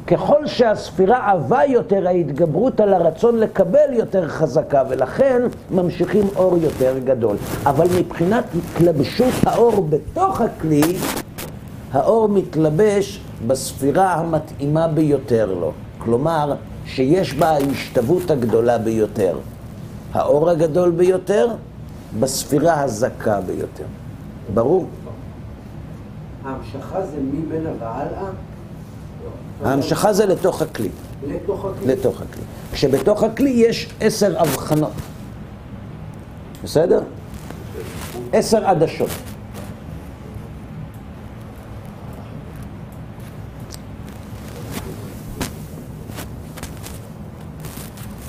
ככל 0.08 0.48
שהספירה 0.48 1.32
עבה 1.32 1.66
יותר, 1.68 2.08
ההתגברות 2.08 2.80
על 2.80 2.94
הרצון 2.94 3.40
לקבל 3.40 3.94
יותר 3.94 4.28
חזקה, 4.28 4.84
ולכן 4.90 5.42
ממשיכים 5.72 6.28
אור 6.36 6.58
יותר 6.58 7.00
גדול. 7.06 7.38
אבל 7.66 7.88
מבחינת 8.00 8.44
התלבשות 8.56 9.34
האור 9.46 9.88
בתוך 9.90 10.42
הכלי, 10.42 10.98
האור 11.92 12.30
מתלבש 12.30 13.22
בספירה 13.48 14.14
המתאימה 14.14 14.88
ביותר 14.88 15.54
לו. 15.60 15.72
כלומר, 15.98 16.56
שיש 16.86 17.34
בה 17.34 17.50
ההשתוות 17.50 18.32
הגדולה 18.32 18.78
ביותר. 18.78 19.38
האור 20.14 20.50
הגדול 20.50 20.92
ביותר 20.92 21.48
בספירה 22.20 22.82
הזכה 22.82 23.42
ביותר. 23.42 23.84
ברור? 24.54 24.86
ההמשכה 26.46 27.02
זה 27.02 27.18
מבין 27.18 27.66
והלאה? 27.80 28.30
ההמשכה 29.64 30.14
זה 30.14 30.26
לתוך 30.26 30.62
הכלי. 30.62 30.90
לתוך 31.28 31.66
הכלי. 31.66 31.88
לתוך 31.88 32.22
הכלי. 32.22 32.44
כשבתוך 32.72 33.24
הכלי 33.24 33.50
יש 33.50 33.90
עשר 34.00 34.42
הבחנות. 34.42 34.92
בסדר? 36.64 37.02
עשר 38.34 38.66
עדשות. 38.66 39.10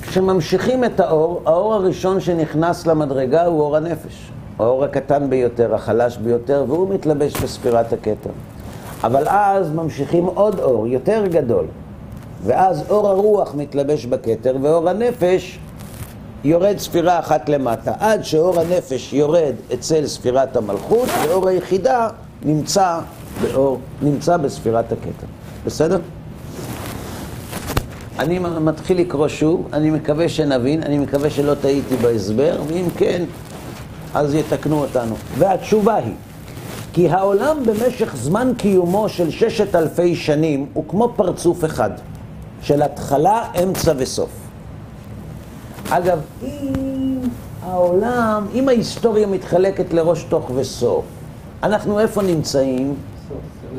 כשממשיכים 0.01 0.83
את 0.83 0.99
האור, 0.99 1.41
האור 1.45 1.73
הראשון 1.73 2.19
שנכנס 2.19 2.87
למדרגה 2.87 3.45
הוא 3.45 3.61
אור 3.61 3.77
הנפש. 3.77 4.31
האור 4.59 4.83
הקטן 4.83 5.29
ביותר, 5.29 5.75
החלש 5.75 6.17
ביותר, 6.17 6.65
והוא 6.67 6.93
מתלבש 6.93 7.33
בספירת 7.33 7.93
הכתר. 7.93 8.29
אבל 9.03 9.27
אז 9.27 9.71
ממשיכים 9.71 10.25
עוד 10.25 10.59
אור, 10.59 10.87
יותר 10.87 11.23
גדול. 11.27 11.65
ואז 12.45 12.83
אור 12.89 13.07
הרוח 13.07 13.55
מתלבש 13.55 14.05
בכתר, 14.05 14.55
ואור 14.61 14.89
הנפש 14.89 15.59
יורד 16.43 16.77
ספירה 16.77 17.19
אחת 17.19 17.49
למטה, 17.49 17.93
עד 17.99 18.23
שאור 18.23 18.59
הנפש 18.59 19.13
יורד 19.13 19.53
אצל 19.73 20.07
ספירת 20.07 20.55
המלכות, 20.55 21.09
ואור 21.23 21.47
היחידה 21.47 22.09
נמצא, 22.45 22.99
באור, 23.41 23.79
נמצא 24.01 24.37
בספירת 24.37 24.91
הכתר. 24.91 25.27
בסדר? 25.65 25.99
אני 28.19 28.39
מתחיל 28.39 28.99
לקרוא 28.99 29.27
שוב, 29.27 29.67
אני 29.73 29.91
מקווה 29.91 30.29
שנבין, 30.29 30.83
אני 30.83 30.97
מקווה 30.97 31.29
שלא 31.29 31.53
טעיתי 31.61 31.95
בהסבר, 31.95 32.61
ואם 32.67 32.85
כן, 32.97 33.23
אז 34.13 34.35
יתקנו 34.35 34.81
אותנו. 34.81 35.15
והתשובה 35.37 35.95
היא, 35.95 36.13
כי 36.95 37.09
העולם 37.09 37.57
במשך 37.65 38.15
זמן 38.15 38.51
קיומו 38.57 39.09
של 39.09 39.31
ששת 39.31 39.75
אלפי 39.75 40.15
שנים 40.15 40.69
הוא 40.73 40.83
כמו 40.87 41.13
פרצוף 41.15 41.65
אחד, 41.65 41.89
של 42.61 42.81
התחלה, 42.81 43.47
אמצע 43.63 43.93
וסוף. 43.97 44.29
אגב, 45.89 46.19
אם 46.43 47.19
העולם, 47.63 48.47
אם 48.53 48.69
ההיסטוריה 48.69 49.27
מתחלקת 49.27 49.93
לראש 49.93 50.23
תוך 50.23 50.51
וסוף, 50.55 51.05
אנחנו 51.63 51.99
איפה 51.99 52.21
נמצאים? 52.21 52.95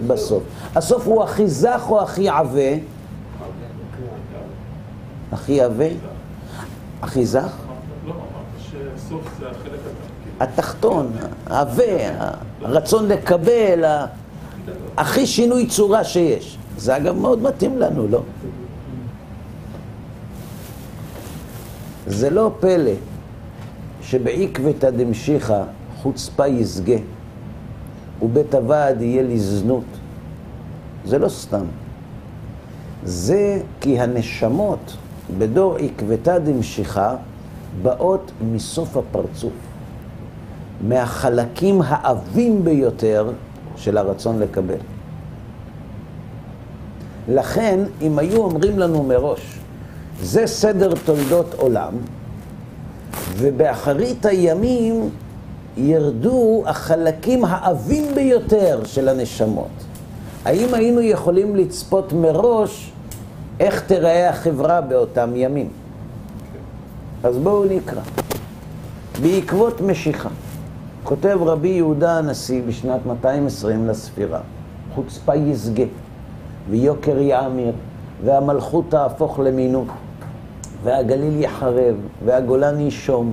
בסוף. 0.07 0.42
הסוף 0.74 1.07
הוא 1.07 1.22
הכי 1.22 1.48
זך 1.48 1.87
או 1.88 2.02
הכי 2.02 2.29
עבה? 2.29 2.61
הכי 5.33 5.61
עבה? 5.61 5.88
הכי 7.02 7.26
זך? 7.26 7.57
לא, 8.07 8.12
אמרת 8.12 8.94
שסוף 8.98 9.22
זה 9.40 9.46
החלק 9.50 9.81
התחתון, 10.40 11.12
העבה, 11.46 11.85
הרצון 12.62 13.09
לקבל, 13.09 13.85
הכי 14.96 15.27
שינוי 15.27 15.66
צורה 15.66 16.05
שיש. 16.05 16.59
זה 16.77 16.96
אגב 16.96 17.16
מאוד 17.16 17.42
מתאים 17.42 17.79
לנו, 17.79 18.09
לא? 18.09 18.22
זה 22.07 22.31
לא 22.31 22.51
פלא 22.61 22.92
שבעקבתא 24.03 24.90
דמשיחא 24.90 25.62
חוצפה 26.03 26.46
יסגה, 26.46 26.96
ובית 28.22 28.55
הוועד 28.55 29.03
יהיה 29.03 29.22
לזנות. 29.22 29.85
זה 31.05 31.18
לא 31.18 31.29
סתם. 31.29 31.64
זה 33.05 33.61
כי 33.81 34.01
הנשמות 34.01 34.96
בדור 35.38 35.77
עקבתא 35.77 36.38
דמשיחא 36.38 37.14
באות 37.83 38.33
מסוף 38.53 38.96
הפרצוף, 38.96 39.53
מהחלקים 40.80 41.80
העבים 41.84 42.64
ביותר 42.64 43.30
של 43.76 43.98
הרצון 43.98 44.38
לקבל. 44.38 44.78
לכן, 47.28 47.80
אם 48.02 48.18
היו 48.18 48.36
אומרים 48.36 48.78
לנו 48.78 49.02
מראש, 49.02 49.58
זה 50.22 50.46
סדר 50.46 50.92
תולדות 51.04 51.54
עולם, 51.54 51.92
ובאחרית 53.36 54.26
הימים 54.26 55.10
ירדו 55.76 56.62
החלקים 56.66 57.44
העבים 57.44 58.14
ביותר 58.14 58.80
של 58.84 59.08
הנשמות. 59.08 59.84
האם 60.44 60.74
היינו 60.74 61.00
יכולים 61.00 61.56
לצפות 61.56 62.12
מראש 62.12 62.92
איך 63.60 63.80
תיראה 63.80 64.28
החברה 64.30 64.80
באותם 64.80 65.30
ימים? 65.36 65.68
אז 67.22 67.38
בואו 67.38 67.64
נקרא. 67.64 68.00
בעקבות 69.22 69.80
משיכה, 69.80 70.28
כותב 71.06 71.38
רבי 71.40 71.68
יהודה 71.68 72.18
הנשיא 72.18 72.62
בשנת 72.68 73.06
220 73.06 73.88
לספירה, 73.88 74.40
חוצפה 74.94 75.34
יסגה, 75.34 75.84
ויוקר 76.70 77.18
יאמיר, 77.18 77.72
והמלכות 78.24 78.84
תהפוך 78.88 79.38
למינות, 79.38 79.86
והגליל 80.82 81.40
יחרב, 81.40 81.94
והגולן 82.24 82.80
ישום, 82.80 83.32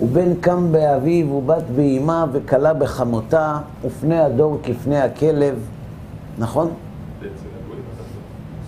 ובן 0.00 0.34
קם 0.40 0.72
באביו 0.72 1.32
ובת 1.34 1.62
באמה 1.76 2.26
וכלה 2.32 2.74
בחמותה, 2.74 3.58
ופני 3.84 4.18
הדור 4.18 4.58
כפני 4.62 4.98
הכלב, 4.98 5.58
נכון? 6.38 6.70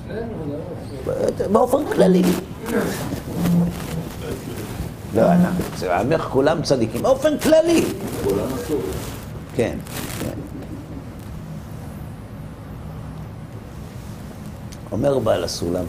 לא, 0.08 0.14
באופן 1.52 1.78
כללי. 1.94 2.22
לא, 5.14 5.32
אנחנו, 5.32 5.64
אצל 5.74 5.90
עמך 5.90 6.22
כולם 6.22 6.62
צדיקים, 6.62 7.02
באופן 7.02 7.38
כללי. 7.38 7.84
כולם 8.24 8.46
עשו. 8.54 8.74
כן, 9.54 9.78
כן. 10.20 10.38
אומר 14.92 15.18
בעל 15.18 15.44
הסולם, 15.44 15.84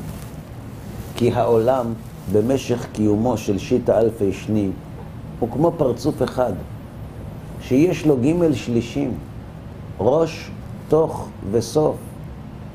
כי 1.16 1.32
העולם 1.32 1.94
במשך 2.32 2.86
קיומו 2.94 3.38
של 3.38 3.58
שיטה 3.58 4.00
אלפי 4.00 4.34
שנים 4.34 4.72
הוא 5.40 5.50
כמו 5.52 5.72
פרצוף 5.78 6.24
אחד, 6.24 6.54
שיש 7.62 8.06
לו 8.06 8.18
ג' 8.18 8.54
שלישים, 8.54 9.14
ראש, 10.00 10.50
תוך 10.90 11.30
וסוף, 11.52 11.96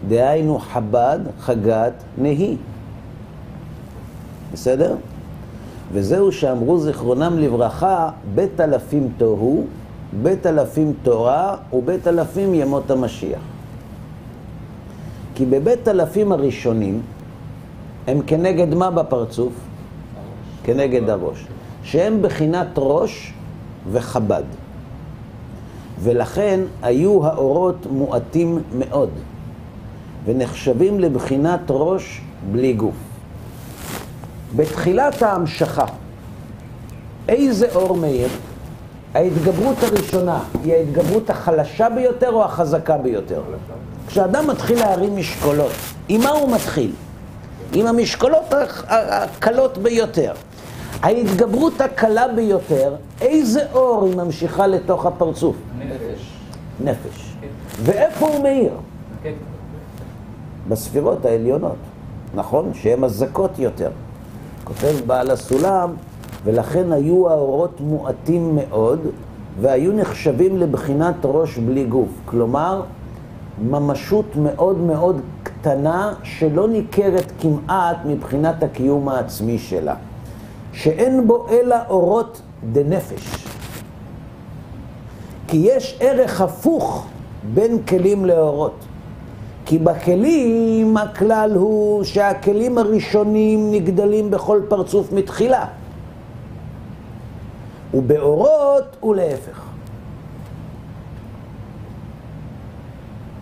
דהיינו 0.09 0.59
חב"ד, 0.59 1.19
חגת, 1.41 1.93
נהי. 2.19 2.57
בסדר? 4.53 4.97
וזהו 5.92 6.33
שאמרו 6.33 6.79
זיכרונם 6.79 7.38
לברכה, 7.38 8.09
בית 8.35 8.61
אלפים 8.61 9.09
תוהו, 9.18 9.64
בית 10.22 10.46
אלפים 10.46 10.92
תורה 11.03 11.57
ובית 11.72 12.07
אלפים 12.07 12.55
ימות 12.55 12.90
המשיח. 12.90 13.40
כי 15.35 15.46
בבית 15.46 15.88
אלפים 15.88 16.33
הראשונים 16.33 17.01
הם 18.07 18.20
כנגד 18.27 18.75
מה 18.75 18.90
בפרצוף? 18.90 19.53
כנגד 20.64 21.09
הראש. 21.09 21.46
שהם 21.83 22.22
בחינת 22.22 22.68
ראש 22.77 23.33
וחב"ד. 23.92 24.42
ולכן 26.01 26.61
היו 26.83 27.27
האורות 27.27 27.87
מועטים 27.90 28.59
מאוד, 28.79 29.11
ונחשבים 30.25 31.01
לבחינת 31.01 31.61
ראש 31.68 32.20
בלי 32.53 32.72
גוף. 32.72 33.15
בתחילת 34.57 35.23
ההמשכה, 35.23 35.85
איזה 37.29 37.67
אור 37.75 37.97
מאיר? 37.97 38.29
ההתגברות 39.15 39.77
הראשונה 39.83 40.41
היא 40.65 40.75
ההתגברות 40.75 41.31
החלשה 41.31 41.89
ביותר 41.91 42.33
או 42.33 42.45
החזקה 42.45 42.99
ביותר? 42.99 43.43
כשאדם 44.07 44.47
מתחיל 44.47 44.79
להרים 44.79 45.17
משקולות, 45.17 45.73
עם 46.09 46.21
מה 46.21 46.31
הוא 46.31 46.53
מתחיל? 46.53 46.93
עם 47.73 47.87
המשקולות 47.87 48.45
הקלות 48.89 49.79
ביותר. 49.79 50.33
ההתגברות 51.03 51.81
הקלה 51.81 52.29
ביותר, 52.29 52.95
איזה 53.21 53.61
אור 53.73 54.05
היא 54.07 54.17
ממשיכה 54.17 54.67
לתוך 54.67 55.07
הפרצוף? 55.07 55.57
נפש. 55.79 56.33
נפש. 56.85 57.37
ואיפה 57.83 58.27
הוא 58.27 58.43
מאיר? 58.43 58.73
בספירות 60.69 61.25
העליונות, 61.25 61.77
נכון? 62.35 62.75
שהן 62.75 63.05
הזכות 63.05 63.59
יותר. 63.59 63.91
כותב 64.66 64.94
בעל 65.07 65.31
הסולם, 65.31 65.90
ולכן 66.44 66.92
היו 66.92 67.31
האורות 67.31 67.81
מועטים 67.81 68.57
מאוד, 68.57 69.00
והיו 69.61 69.92
נחשבים 69.92 70.59
לבחינת 70.59 71.14
ראש 71.24 71.59
בלי 71.59 71.85
גוף. 71.85 72.09
כלומר, 72.24 72.83
ממשות 73.70 74.37
מאוד 74.37 74.79
מאוד 74.79 75.20
קטנה, 75.42 76.14
שלא 76.22 76.68
ניכרת 76.68 77.33
כמעט 77.40 77.96
מבחינת 78.07 78.62
הקיום 78.62 79.09
העצמי 79.09 79.59
שלה. 79.59 79.94
שאין 80.72 81.26
בו 81.26 81.46
אלא 81.48 81.76
אורות 81.88 82.40
דנפש. 82.72 83.46
כי 85.48 85.57
יש 85.57 85.96
ערך 86.00 86.40
הפוך 86.40 87.07
בין 87.55 87.83
כלים 87.83 88.24
לאורות. 88.24 88.74
כי 89.66 89.79
בכלים 89.79 90.96
הכלל 90.96 91.52
הוא 91.55 92.05
שהכלים 92.05 92.79
הראשונים 92.79 93.70
נגדלים 93.70 94.31
בכל 94.31 94.61
פרצוף 94.68 95.12
מתחילה. 95.12 95.64
ובאורות 97.94 98.96
הוא 99.00 99.16
להפך. 99.16 99.62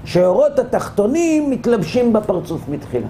שאורות 0.04 0.58
התחתונים 0.58 1.50
מתלבשים 1.50 2.12
בפרצוף 2.12 2.68
מתחילה. 2.68 3.06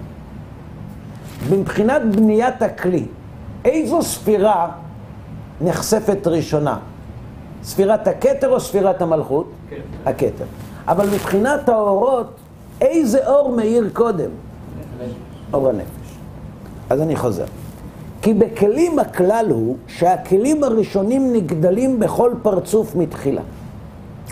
מבחינת 1.51 2.01
בניית 2.15 2.61
הכלי, 2.61 3.05
איזו 3.65 4.01
ספירה 4.03 4.71
נחשפת 5.61 6.27
ראשונה? 6.27 6.77
ספירת 7.63 8.07
הכתר 8.07 8.49
או 8.49 8.59
ספירת 8.59 9.01
המלכות? 9.01 9.49
כן. 9.69 9.81
הכתר. 10.05 10.45
אבל 10.87 11.09
מבחינת 11.09 11.69
האורות, 11.69 12.44
איזה 12.81 13.27
אור 13.27 13.51
מאיר 13.51 13.89
קודם? 13.93 14.29
אור 15.53 15.69
הנפש. 15.69 16.17
אז 16.89 17.01
אני 17.01 17.15
חוזר. 17.15 17.45
כי 18.21 18.33
בכלים 18.33 18.99
הכלל 18.99 19.45
הוא 19.49 19.77
שהכלים 19.87 20.63
הראשונים 20.63 21.33
נגדלים 21.33 21.99
בכל 21.99 22.31
פרצוף 22.41 22.95
מתחילה. 22.95 23.41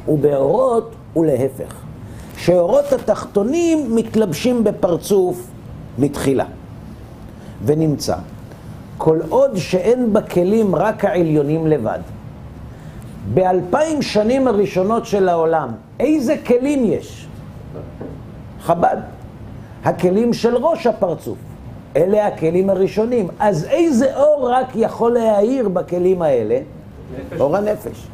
ובאורות 0.08 0.92
הוא 1.14 1.26
להפך. 1.26 1.76
שאורות 2.38 2.94
התחתונים 2.94 3.96
מתלבשים 3.96 4.64
בפרצוף 4.64 5.48
מתחילה. 5.98 6.46
ונמצא, 7.66 8.16
כל 8.98 9.20
עוד 9.30 9.58
שאין 9.58 10.14
בכלים 10.14 10.76
רק 10.76 11.06
העליונים 11.06 11.68
לבד, 11.68 12.00
באלפיים 13.34 14.02
שנים 14.02 14.48
הראשונות 14.48 15.06
של 15.06 15.30
העולם, 15.30 15.70
איזה 16.00 16.36
כלים 16.48 16.86
יש? 16.86 17.28
חב"ד. 18.64 18.98
הכלים 19.84 20.34
של 20.34 20.56
ראש 20.56 20.88
הפרצוף. 20.88 21.38
אלה 21.96 22.28
הכלים 22.28 22.70
הראשונים. 22.70 23.28
אז 23.40 23.66
איזה 23.66 24.16
אור 24.16 24.50
רק 24.52 24.68
יכול 24.76 25.12
להאיר 25.12 25.70
בכלים 25.70 26.22
האלה? 26.22 26.60
נפש. 26.60 27.40
אור 27.42 27.58
הנפש. 27.58 28.08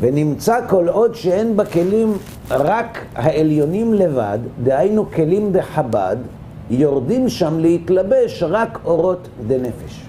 ונמצא 0.00 0.68
כל 0.68 0.88
עוד 0.88 1.14
שאין 1.14 1.56
בכלים 1.56 2.12
רק 2.50 3.04
העליונים 3.14 3.94
לבד, 3.94 4.38
דהיינו 4.62 5.10
כלים 5.10 5.52
דחב"ד, 5.52 6.16
יורדים 6.70 7.28
שם 7.28 7.58
להתלבש 7.58 8.42
רק 8.42 8.78
אורות 8.84 9.28
דנפש, 9.46 10.02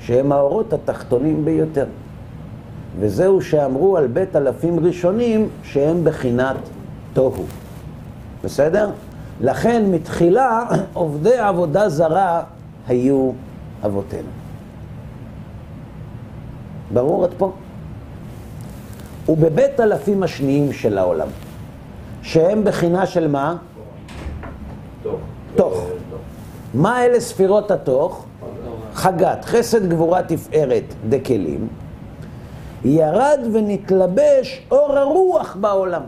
שהם 0.00 0.32
האורות 0.32 0.72
התחתונים 0.72 1.44
ביותר. 1.44 1.86
וזהו 3.00 3.42
שאמרו 3.42 3.96
על 3.96 4.06
בית 4.06 4.36
אלפים 4.36 4.86
ראשונים 4.86 5.48
שהם 5.62 6.04
בחינת 6.04 6.56
תוהו. 7.12 7.44
בסדר? 8.44 8.90
לכן 9.40 9.90
מתחילה 9.90 10.68
עובדי 10.92 11.38
עבודה 11.38 11.88
זרה 11.88 12.42
היו 12.88 13.30
אבותינו. 13.84 14.28
ברור 16.92 17.24
עד 17.24 17.30
פה? 17.38 17.52
ובבית 19.28 19.80
אלפים 19.80 20.22
השניים 20.22 20.72
של 20.72 20.98
העולם, 20.98 21.28
שהם 22.22 22.64
בחינה 22.64 23.06
של 23.06 23.28
מה? 23.28 23.56
תוך. 25.54 25.86
מה 26.74 27.04
אלה 27.04 27.20
ספירות 27.20 27.70
התוך? 27.70 28.24
חגת, 28.94 29.44
חסד 29.44 29.88
גבורה 29.88 30.22
תפארת 30.22 30.94
דקלים, 31.08 31.68
ירד 32.84 33.40
ונתלבש 33.52 34.62
אור 34.70 34.98
הרוח 34.98 35.56
בעולם. 35.60 36.02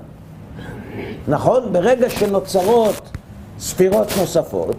נכון? 1.28 1.72
ברגע 1.72 2.10
שנוצרות 2.10 3.00
ספירות 3.58 4.08
נוספות, 4.18 4.76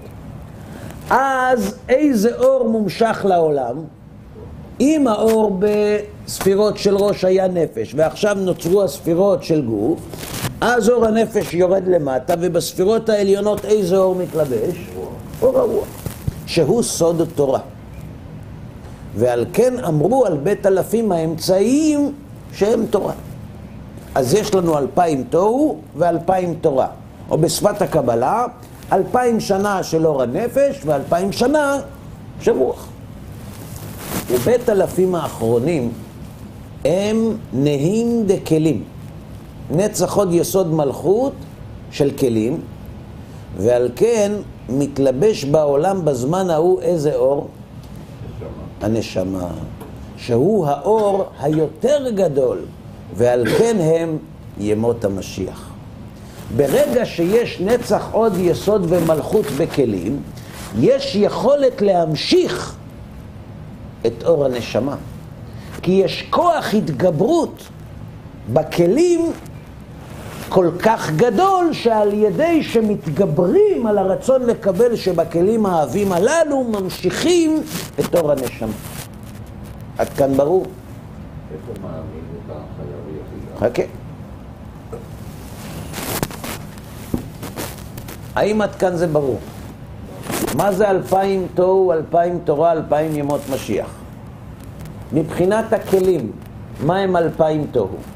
אז 1.09 1.77
איזה 1.89 2.35
אור 2.35 2.69
מומשך 2.69 3.25
לעולם? 3.29 3.75
אם 4.79 5.07
האור 5.07 5.59
בספירות 5.59 6.77
של 6.77 6.97
ראש 6.97 7.23
היה 7.23 7.47
נפש, 7.47 7.93
ועכשיו 7.97 8.37
נוצרו 8.39 8.83
הספירות 8.83 9.43
של 9.43 9.65
גוף, 9.65 9.99
אז 10.61 10.89
אור 10.89 11.05
הנפש 11.05 11.53
יורד 11.53 11.87
למטה, 11.87 12.33
ובספירות 12.39 13.09
העליונות 13.09 13.65
איזה 13.65 13.97
אור 13.97 14.15
מתלבש? 14.15 14.75
אור 15.41 15.59
הרוח, 15.59 15.87
שהוא 16.45 16.83
סוד 16.83 17.21
התורה. 17.21 17.59
ועל 19.15 19.45
כן 19.53 19.73
אמרו 19.87 20.25
על 20.25 20.37
בית 20.37 20.65
אלפים 20.65 21.11
האמצעיים 21.11 22.11
שהם 22.53 22.85
תורה. 22.89 23.13
אז 24.15 24.33
יש 24.33 24.55
לנו 24.55 24.77
אלפיים 24.77 25.23
תוהו 25.29 25.77
ואלפיים 25.97 26.55
תורה. 26.61 26.87
או 27.29 27.37
בשפת 27.37 27.81
הקבלה, 27.81 28.45
אלפיים 28.93 29.39
שנה 29.39 29.83
של 29.83 30.07
אור 30.07 30.21
הנפש 30.21 30.81
ואלפיים 30.85 31.31
שנה 31.31 31.79
של 32.41 32.51
רוח. 32.51 32.87
ובית 34.31 34.69
אלפים 34.69 35.15
האחרונים 35.15 35.91
הם 36.85 37.37
נהים 37.53 38.23
דקלים. 38.25 38.83
נצח 39.71 40.15
הוד 40.15 40.33
יסוד 40.33 40.73
מלכות 40.73 41.33
של 41.91 42.11
כלים, 42.19 42.61
ועל 43.57 43.89
כן 43.95 44.31
מתלבש 44.69 45.43
בעולם 45.43 46.05
בזמן 46.05 46.49
ההוא 46.49 46.81
איזה 46.81 47.15
אור? 47.15 47.47
הנשמה, 48.81 49.47
שהוא 50.17 50.67
האור 50.67 51.25
היותר 51.39 52.09
גדול, 52.15 52.59
ועל 53.15 53.45
כן 53.57 53.77
הם 53.79 54.17
ימות 54.59 55.05
המשיח. 55.05 55.69
ברגע 56.55 57.05
שיש 57.05 57.61
נצח 57.61 58.07
עוד 58.11 58.33
יסוד 58.37 58.85
ומלכות 58.89 59.45
בכלים, 59.57 60.19
יש 60.79 61.15
יכולת 61.15 61.81
להמשיך 61.81 62.75
את 64.05 64.23
אור 64.23 64.45
הנשמה. 64.45 64.95
כי 65.81 65.91
יש 65.91 66.27
כוח 66.29 66.73
התגברות 66.73 67.63
בכלים 68.53 69.31
כל 70.49 70.69
כך 70.79 71.11
גדול 71.11 71.73
שעל 71.73 72.13
ידי 72.13 72.63
שמתגברים 72.63 73.87
על 73.87 73.97
הרצון 73.97 74.43
לקבל 74.43 74.95
שבכלים 74.95 75.65
העבים 75.65 76.11
הללו 76.11 76.63
ממשיכים 76.63 77.61
את 77.99 78.15
אור 78.15 78.31
הנשמה. 78.31 78.71
עד 79.97 80.09
כאן 80.09 80.37
ברור? 80.37 80.65
חכה. 83.59 83.83
האם 88.35 88.61
עד 88.61 88.75
כאן 88.75 88.95
זה 88.95 89.07
ברור? 89.07 89.39
מה 90.55 90.71
זה 90.71 90.89
אלפיים 90.89 91.47
תוהו, 91.55 91.91
אלפיים 91.91 92.39
תורה, 92.43 92.71
אלפיים 92.71 93.15
ימות 93.15 93.41
משיח? 93.53 93.89
מבחינת 95.13 95.73
הכלים, 95.73 96.31
מה 96.83 96.97
הם 96.97 97.15
אלפיים 97.15 97.67
תוהו? 97.71 98.14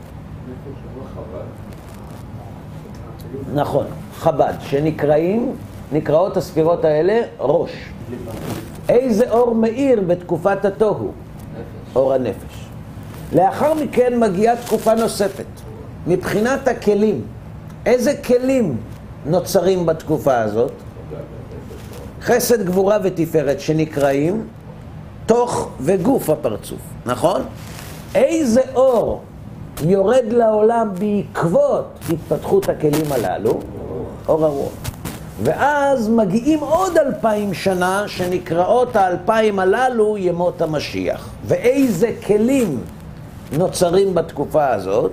נכון, 3.53 3.85
חב"ד, 4.17 4.53
שנקראים, 4.59 5.55
נקראות 5.91 6.37
הספירות 6.37 6.85
האלה 6.85 7.21
ראש. 7.39 7.71
איזה 8.89 9.31
אור 9.31 9.55
מאיר 9.55 10.01
בתקופת 10.07 10.65
התוהו? 10.65 11.11
אור 11.95 12.13
הנפש. 12.13 12.65
לאחר 13.35 13.73
מכן 13.73 14.19
מגיעה 14.19 14.55
תקופה 14.65 14.95
נוספת. 14.95 15.45
מבחינת 16.07 16.67
הכלים, 16.67 17.21
איזה 17.85 18.13
כלים 18.17 18.77
נוצרים 19.25 19.85
בתקופה 19.85 20.37
הזאת? 20.39 20.71
חסד, 22.21 22.65
גבורה 22.65 22.97
ותפארת, 23.03 23.59
שנקראים 23.59 24.47
תוך 25.25 25.69
וגוף 25.79 26.29
הפרצוף, 26.29 26.79
נכון? 27.05 27.41
איזה 28.15 28.61
אור 28.75 29.21
יורד 29.85 30.25
לעולם 30.31 30.89
בעקבות 30.99 31.85
התפתחות 32.09 32.69
הכלים 32.69 33.11
הללו? 33.11 33.59
אור 34.27 34.45
הרוח. 34.45 34.71
ואז 35.43 36.09
מגיעים 36.09 36.59
עוד 36.59 36.97
אלפיים 36.97 37.53
שנה 37.53 38.03
שנקראות 38.07 38.95
האלפיים 38.95 39.59
הללו 39.59 40.17
ימות 40.17 40.61
המשיח. 40.61 41.29
ואיזה 41.45 42.11
כלים 42.27 42.79
נוצרים 43.57 44.15
בתקופה 44.15 44.67
הזאת? 44.67 45.11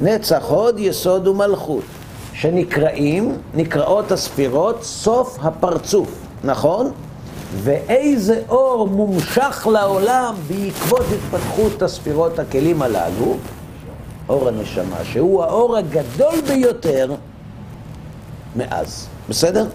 נצח, 0.00 0.44
הוד, 0.48 0.78
יסוד 0.78 1.28
ומלכות, 1.28 1.84
שנקראים, 2.32 3.36
נקראות 3.54 4.12
הספירות 4.12 4.82
סוף 4.82 5.38
הפרצוף, 5.42 6.18
נכון? 6.44 6.92
ואיזה 7.56 8.42
אור 8.48 8.88
מומשך 8.88 9.66
לעולם 9.72 10.34
בעקבות 10.48 11.06
התפתחות 11.14 11.82
הספירות 11.82 12.38
הכלים 12.38 12.82
הללו? 12.82 13.36
אור 14.28 14.48
הנשמה, 14.48 15.04
שהוא 15.04 15.42
האור 15.42 15.76
הגדול 15.76 16.40
ביותר 16.48 17.14
מאז, 18.56 19.06
בסדר? 19.28 19.66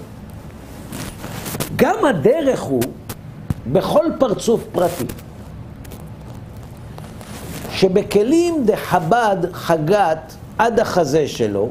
גם 1.75 2.05
הדרך 2.05 2.61
הוא 2.61 2.81
בכל 3.71 4.05
פרצוף 4.19 4.63
פרטי. 4.71 5.05
שבכלים 7.71 8.65
דחב"ד 8.65 9.37
חגת 9.53 10.35
עד 10.57 10.79
החזה 10.79 11.27
שלו, 11.27 11.69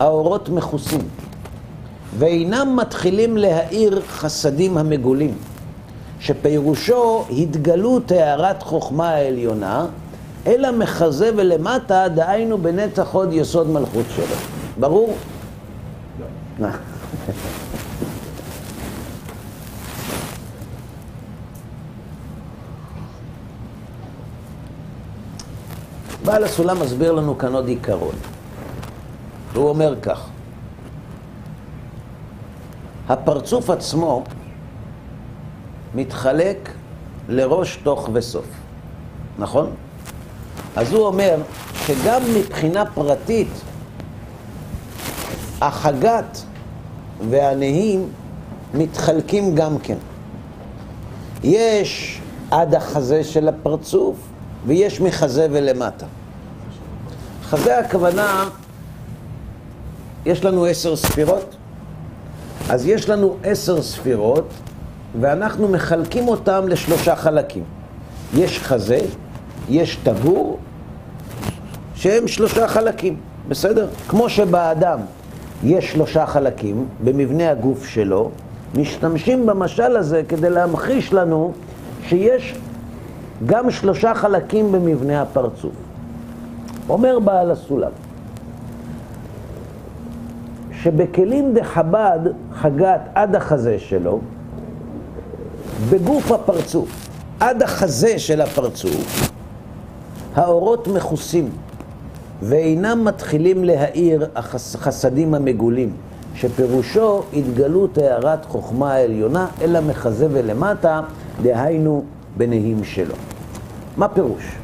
האורות 0.00 0.48
מכוסים, 0.48 1.08
ואינם 2.18 2.76
מתחילים 2.76 3.36
להאיר 3.36 4.02
חסדים 4.08 4.78
המגולים, 4.78 5.34
שפירושו 6.20 7.24
התגלות 7.30 8.12
הערת 8.12 8.62
חוכמה 8.62 9.08
העליונה, 9.08 9.86
אלא 10.46 10.72
מחזה 10.72 11.30
ולמטה, 11.36 12.08
דהיינו 12.08 12.58
בנצח 12.58 13.14
עוד 13.14 13.32
יסוד 13.32 13.70
מלכות 13.70 14.06
שלו. 14.16 14.36
ברור? 14.80 15.14
לא. 16.60 16.68
בעל 26.24 26.44
הסולם 26.44 26.80
מסביר 26.80 27.12
לנו 27.12 27.38
כאן 27.38 27.54
עוד 27.54 27.68
עיקרון. 27.68 28.14
הוא 29.54 29.68
אומר 29.68 29.94
כך: 30.02 30.26
הפרצוף 33.08 33.70
עצמו 33.70 34.24
מתחלק 35.94 36.72
לראש, 37.28 37.76
תוך 37.76 38.10
וסוף, 38.12 38.46
נכון? 39.38 39.70
אז 40.76 40.92
הוא 40.92 41.06
אומר 41.06 41.36
שגם 41.86 42.22
מבחינה 42.36 42.84
פרטית, 42.94 43.48
החגת 45.60 46.42
והנהים 47.30 48.08
מתחלקים 48.74 49.54
גם 49.54 49.78
כן. 49.78 49.96
יש 51.42 52.20
עד 52.50 52.74
החזה 52.74 53.24
של 53.24 53.48
הפרצוף 53.48 54.16
ויש 54.66 55.00
מחזה 55.00 55.46
ולמטה. 55.50 56.06
חזה 57.42 57.78
הכוונה, 57.78 58.48
יש 60.26 60.44
לנו 60.44 60.64
עשר 60.64 60.96
ספירות, 60.96 61.56
אז 62.70 62.86
יש 62.86 63.08
לנו 63.08 63.36
עשר 63.44 63.82
ספירות 63.82 64.48
ואנחנו 65.20 65.68
מחלקים 65.68 66.28
אותם 66.28 66.68
לשלושה 66.68 67.16
חלקים. 67.16 67.64
יש 68.34 68.58
חזה, 68.58 69.00
יש 69.68 69.96
טבור, 69.96 70.58
שהם 71.94 72.28
שלושה 72.28 72.68
חלקים, 72.68 73.16
בסדר? 73.48 73.86
כמו 74.08 74.28
שבאדם 74.28 74.98
יש 75.64 75.92
שלושה 75.92 76.26
חלקים 76.26 76.86
במבנה 77.04 77.50
הגוף 77.50 77.86
שלו, 77.86 78.30
משתמשים 78.74 79.46
במשל 79.46 79.96
הזה 79.96 80.22
כדי 80.28 80.50
להמחיש 80.50 81.12
לנו 81.12 81.52
שיש 82.08 82.54
גם 83.46 83.70
שלושה 83.70 84.14
חלקים 84.14 84.72
במבנה 84.72 85.22
הפרצוף. 85.22 85.72
אומר 86.88 87.18
בעל 87.18 87.50
הסולם, 87.50 87.90
שבכלים 90.88 91.54
דחב"ד 91.54 92.18
חגת 92.54 93.00
עד 93.14 93.36
החזה 93.36 93.78
שלו, 93.78 94.20
בגוף 95.90 96.32
הפרצוף, 96.32 97.08
עד 97.40 97.62
החזה 97.62 98.18
של 98.18 98.40
הפרצוף, 98.40 99.30
האורות 100.34 100.88
מכוסים 100.88 101.50
ואינם 102.42 103.04
מתחילים 103.04 103.64
להאיר 103.64 104.26
החסדים 104.36 105.34
המגולים, 105.34 105.92
שפירושו 106.34 107.22
התגלות 107.32 107.98
הערת 107.98 108.44
חוכמה 108.44 108.92
העליונה 108.92 109.46
אל 109.60 109.76
המחזה 109.76 110.26
ולמטה, 110.30 111.00
דהיינו 111.42 112.04
בנהים 112.36 112.84
שלו. 112.84 113.14
מה 113.96 114.08
פירוש? 114.08 114.56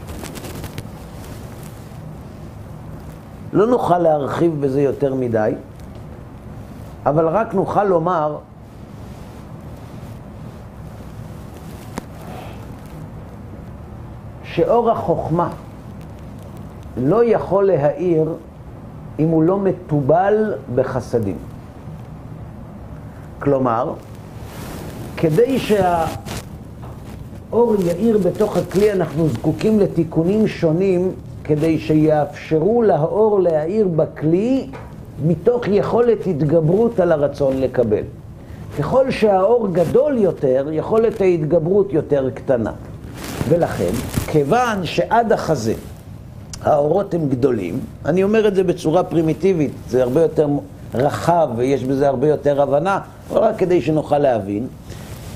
לא 3.53 3.67
נוכל 3.67 3.99
להרחיב 3.99 4.61
בזה 4.61 4.83
יותר 4.83 5.15
מדי, 5.15 5.53
אבל 7.07 7.29
רק 7.29 7.55
נוכל 7.55 7.85
לומר 7.85 8.37
שאור 14.45 14.91
החוכמה 14.91 15.51
לא 16.97 17.25
יכול 17.25 17.67
להאיר 17.67 18.35
אם 19.19 19.29
הוא 19.29 19.43
לא 19.43 19.59
מתובל 19.59 20.55
בחסדים. 20.75 21.37
כלומר, 23.39 23.93
כדי 25.17 25.59
שהאור 25.59 26.07
יאיר 27.87 28.19
בתוך 28.19 28.57
הכלי, 28.57 28.93
אנחנו 28.93 29.29
זקוקים 29.29 29.81
לתיקונים 29.81 30.47
שונים 30.47 31.13
כדי 31.45 31.79
שיאפשרו 31.79 32.83
לאור 32.83 33.41
להאיר 33.41 33.89
בכלי 33.89 34.71
מתוך 35.27 35.69
יכולת 35.69 36.27
התגברות 36.27 37.01
על 37.01 37.13
הרצון 37.13 37.61
לקבל. 37.61 38.03
ככל 38.79 39.11
שהאור 39.11 39.69
גדול 39.73 40.19
יותר, 40.19 40.67
יכולת 40.73 41.21
ההתגברות 41.21 41.93
יותר 41.93 42.31
קטנה. 42.35 42.73
ולכן, 43.49 43.91
כיוון 44.27 44.85
שעד 44.85 45.33
החזה 45.33 45.75
האורות 46.63 47.15
הם 47.15 47.29
גדולים, 47.29 47.81
אני 48.05 48.23
אומר 48.23 48.49
את 48.49 48.55
זה 48.55 48.65
בצורה 48.65 49.03
פרימיטיבית, 49.03 49.73
זה 49.89 50.03
הרבה 50.03 50.23
יותר 50.23 50.49
רחב 50.95 51.49
ויש 51.57 51.85
בזה 51.85 52.09
הרבה 52.09 52.29
יותר 52.29 52.63
הבנה, 52.63 53.01
אבל 53.31 53.41
רק 53.41 53.59
כדי 53.59 53.83
שנוכל 53.83 54.19
להבין, 54.19 54.67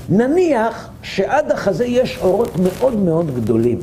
נניח 0.09 0.89
שעד 1.01 1.51
החזה 1.51 1.85
יש 1.85 2.19
אורות 2.21 2.51
מאוד 2.63 2.95
מאוד 2.95 3.35
גדולים, 3.35 3.79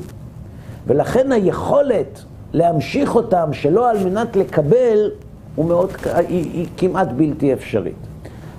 ולכן 0.86 1.32
היכולת 1.32 2.22
להמשיך 2.52 3.14
אותם 3.14 3.52
שלא 3.52 3.90
על 3.90 4.04
מנת 4.04 4.36
לקבל 4.36 5.10
הוא 5.56 5.66
מאוד, 5.66 5.90
היא, 6.04 6.24
היא 6.28 6.66
כמעט 6.76 7.08
בלתי 7.16 7.52
אפשרית. 7.52 7.94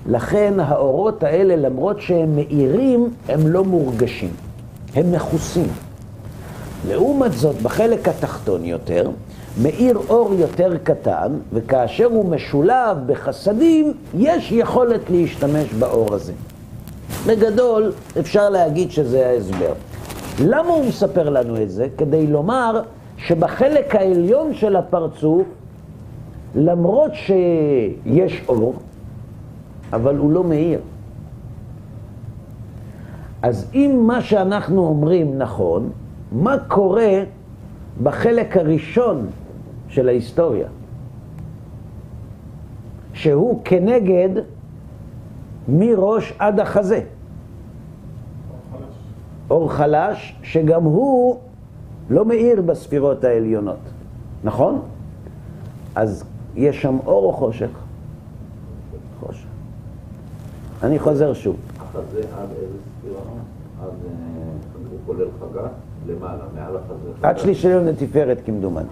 לכן 0.06 0.54
האורות 0.60 1.22
האלה, 1.22 1.56
למרות 1.56 2.00
שהם 2.00 2.36
מאירים, 2.36 3.10
הם 3.28 3.46
לא 3.46 3.64
מורגשים. 3.64 4.30
הם 4.94 5.12
מכוסים. 5.12 5.68
לעומת 6.88 7.32
זאת, 7.32 7.62
בחלק 7.62 8.08
התחתון 8.08 8.64
יותר, 8.64 9.10
מאיר 9.62 9.98
אור 10.08 10.34
יותר 10.38 10.76
קטן, 10.82 11.32
וכאשר 11.52 12.04
הוא 12.04 12.30
משולב 12.30 12.96
בחסדים, 13.06 13.92
יש 14.18 14.52
יכולת 14.52 15.10
להשתמש 15.10 15.72
באור 15.78 16.14
הזה. 16.14 16.32
בגדול, 17.26 17.92
אפשר 18.20 18.50
להגיד 18.50 18.90
שזה 18.90 19.26
ההסבר. 19.26 19.72
למה 20.44 20.68
הוא 20.68 20.84
מספר 20.84 21.28
לנו 21.28 21.62
את 21.62 21.70
זה? 21.70 21.86
כדי 21.98 22.26
לומר 22.26 22.82
שבחלק 23.16 23.94
העליון 23.94 24.54
של 24.54 24.76
הפרצוף, 24.76 25.46
למרות 26.54 27.12
שיש 27.14 28.44
אור, 28.48 28.74
אבל 29.92 30.16
הוא 30.16 30.32
לא 30.32 30.44
מאיר. 30.44 30.80
אז 33.42 33.70
אם 33.74 34.04
מה 34.06 34.20
שאנחנו 34.22 34.86
אומרים 34.86 35.38
נכון, 35.38 35.90
מה 36.32 36.56
קורה 36.68 37.22
בחלק 38.02 38.56
הראשון 38.56 39.26
של 39.88 40.08
ההיסטוריה? 40.08 40.68
שהוא 43.12 43.60
כנגד 43.64 44.28
מראש 45.68 46.32
עד 46.38 46.60
החזה. 46.60 47.00
אור 49.50 49.72
חלש, 49.72 50.36
שגם 50.42 50.82
הוא 50.82 51.38
לא 52.10 52.24
מאיר 52.24 52.62
בספירות 52.62 53.24
העליונות, 53.24 53.80
נכון? 54.44 54.80
אז 55.94 56.24
יש 56.56 56.82
שם 56.82 56.96
אור 57.06 57.24
או 57.24 57.32
חושך? 57.32 57.70
חושך. 59.20 59.46
אני 60.82 60.98
חוזר 60.98 61.34
שוב. 61.34 61.56
החזה 61.80 62.18
עד 62.18 62.48
איזה 62.50 62.76
ספירה? 63.00 63.20
עד, 63.82 63.88
אה, 63.88 63.90
הוא 64.90 64.98
כולל 65.06 65.26
חגת? 65.40 65.70
למעלה, 66.08 66.44
מעל 66.54 66.76
החזה. 66.76 67.08
עד 67.22 67.38
שליש 67.38 67.64
עליון 67.64 67.84
לתפארת 67.84 68.38
כמדומני. 68.46 68.86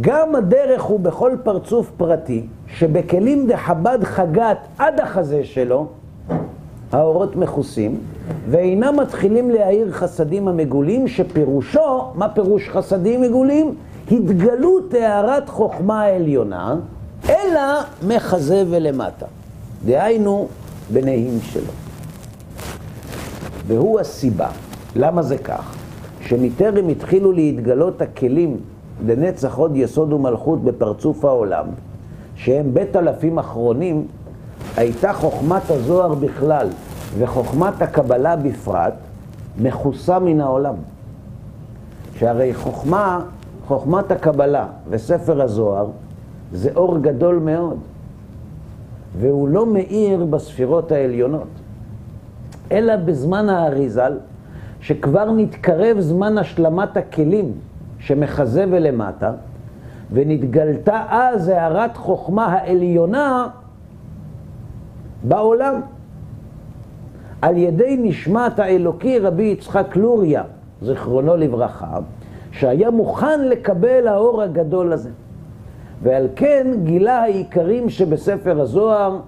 גם 0.00 0.34
הדרך 0.34 0.82
הוא 0.82 1.00
בכל 1.00 1.32
פרצוף 1.42 1.90
פרטי, 1.96 2.46
שבכלים 2.66 3.46
דחב"ד 3.46 3.98
חגת 4.04 4.58
עד 4.78 5.00
החזה 5.00 5.44
שלו, 5.44 5.86
האורות 6.92 7.36
מכוסים, 7.36 7.98
ואינם 8.50 9.00
מתחילים 9.00 9.50
להאיר 9.50 9.92
חסדים 9.92 10.48
המגולים, 10.48 11.08
שפירושו, 11.08 12.12
מה 12.14 12.28
פירוש 12.28 12.68
חסדים 12.68 13.22
מגולים? 13.22 13.74
התגלות 14.10 14.94
הערת 14.94 15.48
חוכמה 15.48 16.02
העליונה, 16.02 16.74
אלא 17.28 17.62
מחזה 18.06 18.64
ולמטה. 18.70 19.26
דהיינו, 19.86 20.48
בנהים 20.92 21.38
שלו. 21.42 21.72
והוא 23.66 24.00
הסיבה. 24.00 24.48
למה 24.96 25.22
זה 25.22 25.38
כך? 25.38 25.74
שמטרם 26.20 26.88
התחילו 26.88 27.32
להתגלות 27.32 28.02
הכלים 28.02 28.56
לנצח 29.06 29.56
עוד 29.56 29.76
יסוד 29.76 30.12
ומלכות 30.12 30.64
בפרצוף 30.64 31.24
העולם, 31.24 31.66
שהם 32.34 32.74
בית 32.74 32.96
אלפים 32.96 33.38
אחרונים, 33.38 34.06
הייתה 34.76 35.12
חוכמת 35.12 35.70
הזוהר 35.70 36.14
בכלל 36.14 36.68
וחוכמת 37.18 37.82
הקבלה 37.82 38.36
בפרט 38.36 38.94
מכוסה 39.58 40.18
מן 40.18 40.40
העולם. 40.40 40.74
שהרי 42.18 42.54
חוכמה, 42.54 43.20
חוכמת 43.66 44.10
הקבלה 44.10 44.66
וספר 44.90 45.42
הזוהר 45.42 45.86
זה 46.52 46.70
אור 46.76 46.98
גדול 46.98 47.38
מאוד, 47.38 47.78
והוא 49.18 49.48
לא 49.48 49.66
מאיר 49.66 50.24
בספירות 50.24 50.92
העליונות, 50.92 51.48
אלא 52.72 52.96
בזמן 52.96 53.48
האריזל, 53.48 54.18
שכבר 54.80 55.30
נתקרב 55.30 56.00
זמן 56.00 56.38
השלמת 56.38 56.96
הכלים 56.96 57.52
שמחזה 57.98 58.64
ולמטה, 58.70 59.32
ונתגלתה 60.12 61.04
אז 61.10 61.48
הערת 61.48 61.96
חוכמה 61.96 62.46
העליונה 62.46 63.48
בעולם. 65.24 65.80
על 67.42 67.56
ידי 67.56 67.96
נשמת 68.02 68.58
האלוקי 68.58 69.18
רבי 69.18 69.42
יצחק 69.42 69.96
לוריה, 69.96 70.42
זיכרונו 70.82 71.36
לברכה, 71.36 71.98
שהיה 72.58 72.90
מוכן 72.90 73.48
לקבל 73.48 74.08
האור 74.08 74.42
הגדול 74.42 74.92
הזה. 74.92 75.10
ועל 76.02 76.28
כן 76.36 76.66
גילה 76.84 77.22
העיקרים 77.22 77.90
שבספר 77.90 78.60
הזוהר 78.60 79.18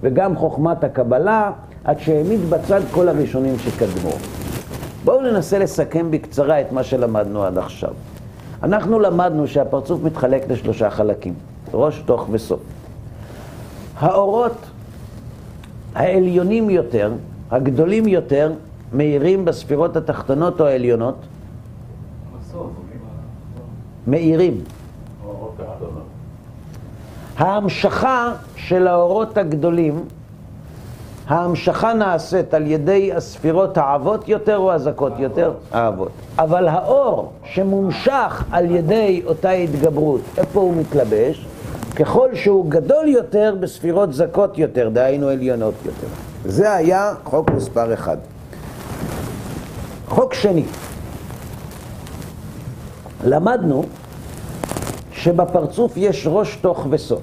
וגם 0.00 0.36
חוכמת 0.36 0.84
הקבלה, 0.84 1.50
עד 1.84 1.98
שהעמיד 1.98 2.40
בצד 2.50 2.80
כל 2.90 3.08
הראשונים 3.08 3.58
שקדמו. 3.58 4.10
בואו 5.04 5.20
ננסה 5.20 5.58
לסכם 5.58 6.10
בקצרה 6.10 6.60
את 6.60 6.72
מה 6.72 6.82
שלמדנו 6.82 7.44
עד 7.44 7.58
עכשיו. 7.58 7.90
אנחנו 8.62 9.00
למדנו 9.00 9.46
שהפרצוף 9.46 10.02
מתחלק 10.02 10.50
לשלושה 10.50 10.90
חלקים, 10.90 11.34
ראש, 11.74 12.02
תוך 12.06 12.28
וסוף. 12.30 12.60
האורות 13.98 14.56
העליונים 15.94 16.70
יותר, 16.70 17.12
הגדולים 17.50 18.08
יותר, 18.08 18.52
מאירים 18.92 19.44
בספירות 19.44 19.96
התחתונות 19.96 20.60
או 20.60 20.66
העליונות? 20.66 21.16
מאירים. 24.06 24.60
ההמשכה 27.38 28.32
של 28.56 28.86
האורות 28.86 29.38
הגדולים, 29.38 30.04
ההמשכה 31.28 31.94
נעשית 31.94 32.54
על 32.54 32.66
ידי 32.66 33.12
הספירות 33.12 33.78
העבות 33.78 34.28
יותר 34.28 34.56
או 34.56 34.72
הזכות 34.72 35.12
יותר? 35.18 35.52
העבות. 35.72 36.08
אבל 36.38 36.68
האור 36.68 37.32
שמומשך 37.44 38.44
על 38.50 38.70
ידי 38.70 39.22
אותה 39.26 39.50
התגברות, 39.50 40.20
איפה 40.38 40.60
הוא 40.60 40.76
מתלבש? 40.76 41.46
ככל 41.96 42.34
שהוא 42.34 42.70
גדול 42.70 43.08
יותר 43.08 43.54
בספירות 43.60 44.12
זכות 44.12 44.58
יותר, 44.58 44.88
דהיינו 44.88 45.28
עליונות 45.28 45.74
יותר. 45.84 46.06
זה 46.44 46.72
היה 46.72 47.14
חוק 47.24 47.50
מספר 47.50 47.94
אחד. 47.94 48.16
חוק 50.08 50.34
שני, 50.34 50.64
למדנו 53.24 53.84
שבפרצוף 55.12 55.96
יש 55.96 56.26
ראש, 56.30 56.56
תוך 56.56 56.86
וסוף. 56.90 57.22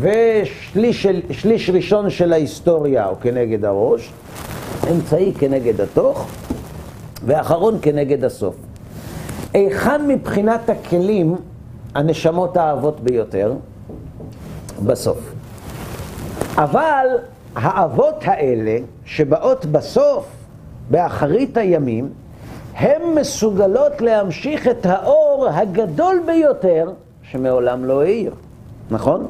ושליש 0.00 1.02
של, 1.02 1.20
שליש 1.30 1.70
ראשון 1.70 2.10
של 2.10 2.32
ההיסטוריה 2.32 3.04
הוא 3.04 3.16
כנגד 3.20 3.64
הראש, 3.64 4.12
אמצעי 4.90 5.32
כנגד 5.38 5.80
התוך, 5.80 6.26
ואחרון 7.26 7.78
כנגד 7.82 8.24
הסוף. 8.24 8.54
היכן 9.54 10.06
מבחינת 10.08 10.70
הכלים 10.70 11.36
הנשמות 11.94 12.56
האהבות 12.56 13.00
ביותר? 13.00 13.52
בסוף. 14.86 15.18
אבל 16.56 17.06
האבות 17.56 18.14
האלה, 18.24 18.78
שבאות 19.04 19.66
בסוף, 19.66 20.26
באחרית 20.90 21.56
הימים, 21.56 22.08
הן 22.76 23.02
מסוגלות 23.14 24.00
להמשיך 24.00 24.68
את 24.68 24.86
האור 24.86 25.48
הגדול 25.52 26.22
ביותר 26.26 26.90
שמעולם 27.22 27.84
לא 27.84 28.02
האיר, 28.02 28.34
נכון? 28.90 29.26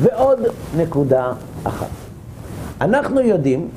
ועוד 0.00 0.38
נקודה 0.76 1.32
אחת. 1.64 1.86
אנחנו 2.80 3.20
יודעים 3.20 3.68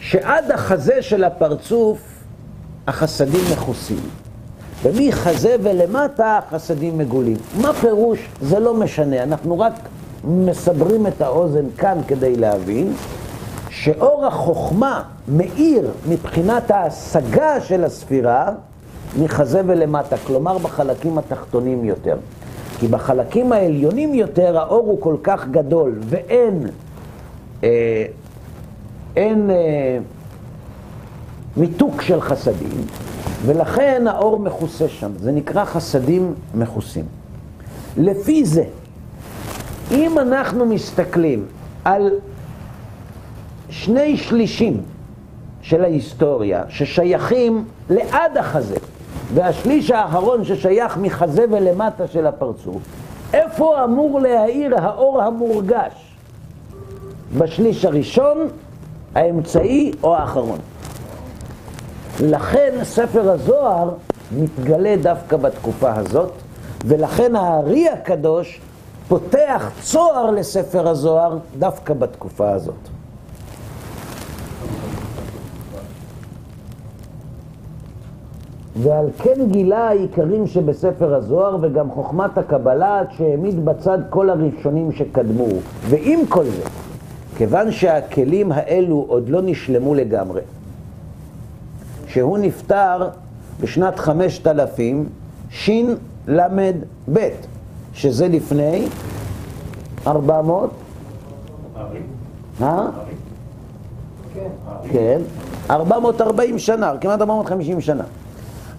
שעד 0.00 0.50
החזה 0.50 1.02
של 1.02 1.24
הפרצוף 1.24 1.98
החסדים 2.86 3.40
מכוסים, 3.52 4.00
ומחזה 4.82 5.56
ולמטה 5.62 6.38
החסדים 6.38 6.98
מגולים. 6.98 7.36
מה 7.60 7.72
פירוש? 7.72 8.18
זה 8.42 8.58
לא 8.58 8.74
משנה, 8.74 9.22
אנחנו 9.22 9.60
רק 9.60 9.72
מסברים 10.24 11.06
את 11.06 11.20
האוזן 11.20 11.64
כאן 11.78 11.98
כדי 12.08 12.36
להבין 12.36 12.92
שאור 13.70 14.26
החוכמה 14.26 15.02
מאיר 15.28 15.90
מבחינת 16.08 16.70
ההשגה 16.70 17.60
של 17.60 17.84
הספירה 17.84 18.52
מחזה 19.18 19.62
ולמטה, 19.66 20.16
כלומר 20.16 20.58
בחלקים 20.58 21.18
התחתונים 21.18 21.84
יותר. 21.84 22.16
כי 22.78 22.88
בחלקים 22.88 23.52
העליונים 23.52 24.14
יותר 24.14 24.58
האור 24.58 24.86
הוא 24.86 25.00
כל 25.00 25.16
כך 25.22 25.48
גדול 25.48 25.98
ואין 26.04 26.66
אה, 27.64 27.68
אין 29.16 29.50
אה, 29.50 29.98
מיתוק 31.56 32.02
של 32.02 32.20
חסדים, 32.20 32.86
ולכן 33.46 34.04
האור 34.06 34.38
מכוסה 34.38 34.88
שם. 34.88 35.10
זה 35.20 35.32
נקרא 35.32 35.64
חסדים 35.64 36.34
מכוסים. 36.54 37.04
לפי 37.96 38.44
זה, 38.44 38.64
אם 39.90 40.18
אנחנו 40.18 40.66
מסתכלים 40.66 41.46
על 41.84 42.10
שני 43.70 44.16
שלישים 44.16 44.82
של 45.62 45.84
ההיסטוריה 45.84 46.62
ששייכים 46.68 47.64
לעד 47.90 48.36
החזה, 48.36 48.76
והשליש 49.34 49.90
האחרון 49.90 50.44
ששייך 50.44 50.96
מחזה 50.96 51.44
ולמטה 51.50 52.06
של 52.06 52.26
הפרצוף, 52.26 52.82
איפה 53.32 53.84
אמור 53.84 54.20
להאיר 54.20 54.74
האור 54.78 55.22
המורגש? 55.22 55.92
בשליש 57.38 57.84
הראשון, 57.84 58.48
האמצעי 59.14 59.92
או 60.02 60.16
האחרון. 60.16 60.58
לכן 62.20 62.78
ספר 62.82 63.30
הזוהר 63.30 63.90
מתגלה 64.38 64.96
דווקא 65.02 65.36
בתקופה 65.36 65.94
הזאת, 65.94 66.32
ולכן 66.84 67.36
הארי 67.36 67.88
הקדוש 67.88 68.60
פותח 69.08 69.70
צוהר 69.82 70.30
לספר 70.30 70.88
הזוהר 70.88 71.38
דווקא 71.58 71.94
בתקופה 71.94 72.50
הזאת. 72.50 72.99
ועל 78.82 79.06
כן 79.18 79.46
גילה 79.50 79.88
העיקרים 79.88 80.46
שבספר 80.46 81.14
הזוהר 81.14 81.56
וגם 81.60 81.90
חוכמת 81.90 82.38
הקבלה 82.38 82.98
עד 82.98 83.06
שהעמיד 83.16 83.64
בצד 83.64 83.98
כל 84.10 84.30
הראשונים 84.30 84.92
שקדמו. 84.92 85.46
ועם 85.88 86.26
כל 86.28 86.44
זה, 86.44 86.62
כיוון 87.36 87.72
שהכלים 87.72 88.52
האלו 88.52 89.04
עוד 89.08 89.28
לא 89.28 89.40
נשלמו 89.42 89.94
לגמרי, 89.94 90.40
שהוא 92.06 92.38
נפטר 92.38 93.08
בשנת 93.60 93.98
5000 93.98 95.08
של"ב, 95.50 97.28
שזה 97.94 98.28
לפני 98.28 98.86
400, 100.06 100.70
אה? 102.62 102.86
כן, 104.92 105.20
440 105.70 106.58
שנה, 106.58 106.92
כמעט 107.00 107.20
450 107.20 107.80
שנה. 107.80 108.04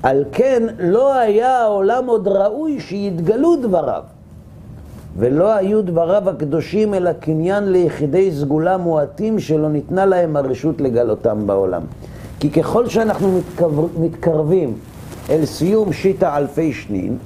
על 0.03 0.23
כן 0.31 0.63
לא 0.79 1.13
היה 1.13 1.59
העולם 1.59 2.05
עוד 2.05 2.27
ראוי 2.27 2.79
שיתגלו 2.79 3.55
דבריו, 3.55 4.03
ולא 5.17 5.53
היו 5.53 5.81
דבריו 5.81 6.29
הקדושים 6.29 6.93
אלא 6.93 7.13
קניין 7.13 7.71
ליחידי 7.71 8.31
סגולה 8.31 8.77
מועטים 8.77 9.39
שלא 9.39 9.69
ניתנה 9.69 10.05
להם 10.05 10.35
הרשות 10.35 10.81
לגלותם 10.81 11.47
בעולם. 11.47 11.81
כי 12.39 12.49
ככל 12.49 12.87
שאנחנו 12.87 13.37
מתקרב, 13.37 13.99
מתקרבים 13.99 14.73
אל 15.29 15.45
סיום 15.45 15.93
שיטה 15.93 16.37
אלפי 16.37 16.73
שנין, 16.73 17.17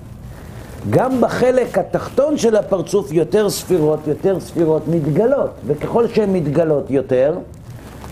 גם 0.90 1.22
בחלק 1.22 1.78
התחתון 1.78 2.38
של 2.38 2.56
הפרצוף 2.56 3.12
יותר 3.12 3.50
ספירות, 3.50 4.00
יותר 4.08 4.40
ספירות 4.40 4.88
מתגלות, 4.88 5.50
וככל 5.68 6.08
שהן 6.08 6.34
מתגלות 6.34 6.92
יותר, 6.92 7.38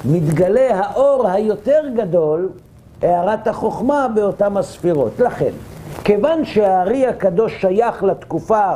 מתגלה 0.05 0.79
האור 0.79 1.27
היותר 1.27 1.81
גדול, 1.97 2.49
הערת 3.03 3.47
החוכמה 3.47 4.07
באותן 4.15 4.57
הספירות. 4.57 5.19
לכן, 5.19 5.51
כיוון 6.03 6.45
שהארי 6.45 7.07
הקדוש 7.07 7.61
שייך 7.61 8.03
לתקופה 8.03 8.71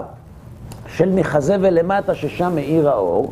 של 0.88 1.10
מחזה 1.10 1.56
ולמטה 1.62 2.16
ששם 2.16 2.52
מאיר 2.56 2.90
האור, 2.90 3.32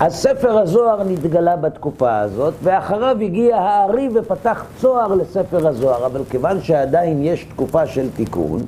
אז 0.00 0.14
ספר 0.14 0.58
הזוהר 0.58 1.02
נתגלה 1.04 1.56
בתקופה 1.56 2.18
הזאת, 2.18 2.54
ואחריו 2.62 3.16
הגיע 3.20 3.56
הארי 3.56 4.08
ופתח 4.14 4.64
צוהר 4.80 5.14
לספר 5.14 5.68
הזוהר, 5.68 6.06
אבל 6.06 6.20
כיוון 6.30 6.62
שעדיין 6.62 7.24
יש 7.24 7.44
תקופה 7.44 7.86
של 7.86 8.08
תיקון, 8.16 8.60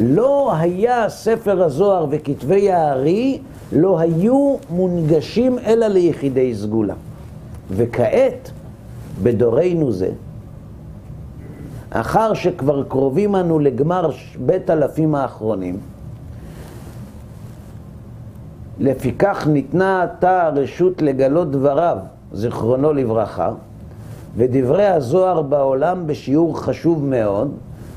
לא 0.00 0.52
היה 0.56 1.08
ספר 1.08 1.62
הזוהר 1.62 2.06
וכתבי 2.10 2.72
הארי, 2.72 3.38
לא 3.72 3.98
היו 3.98 4.56
מונגשים 4.70 5.58
אלא 5.66 5.86
ליחידי 5.86 6.54
סגולה. 6.54 6.94
וכעת, 7.70 8.50
בדורנו 9.22 9.92
זה, 9.92 10.08
אחר 11.96 12.34
שכבר 12.34 12.82
קרובים 12.82 13.36
אנו 13.36 13.58
לגמר 13.58 14.10
בית 14.38 14.70
אלפים 14.70 15.14
האחרונים, 15.14 15.78
לפיכך 18.80 19.46
ניתנה 19.50 20.02
עתה 20.02 20.46
הרשות 20.46 21.02
לגלות 21.02 21.50
דבריו, 21.50 21.96
זיכרונו 22.32 22.92
לברכה, 22.92 23.50
ודברי 24.36 24.86
הזוהר 24.86 25.42
בעולם 25.42 26.06
בשיעור 26.06 26.60
חשוב 26.60 27.04
מאוד, 27.04 27.50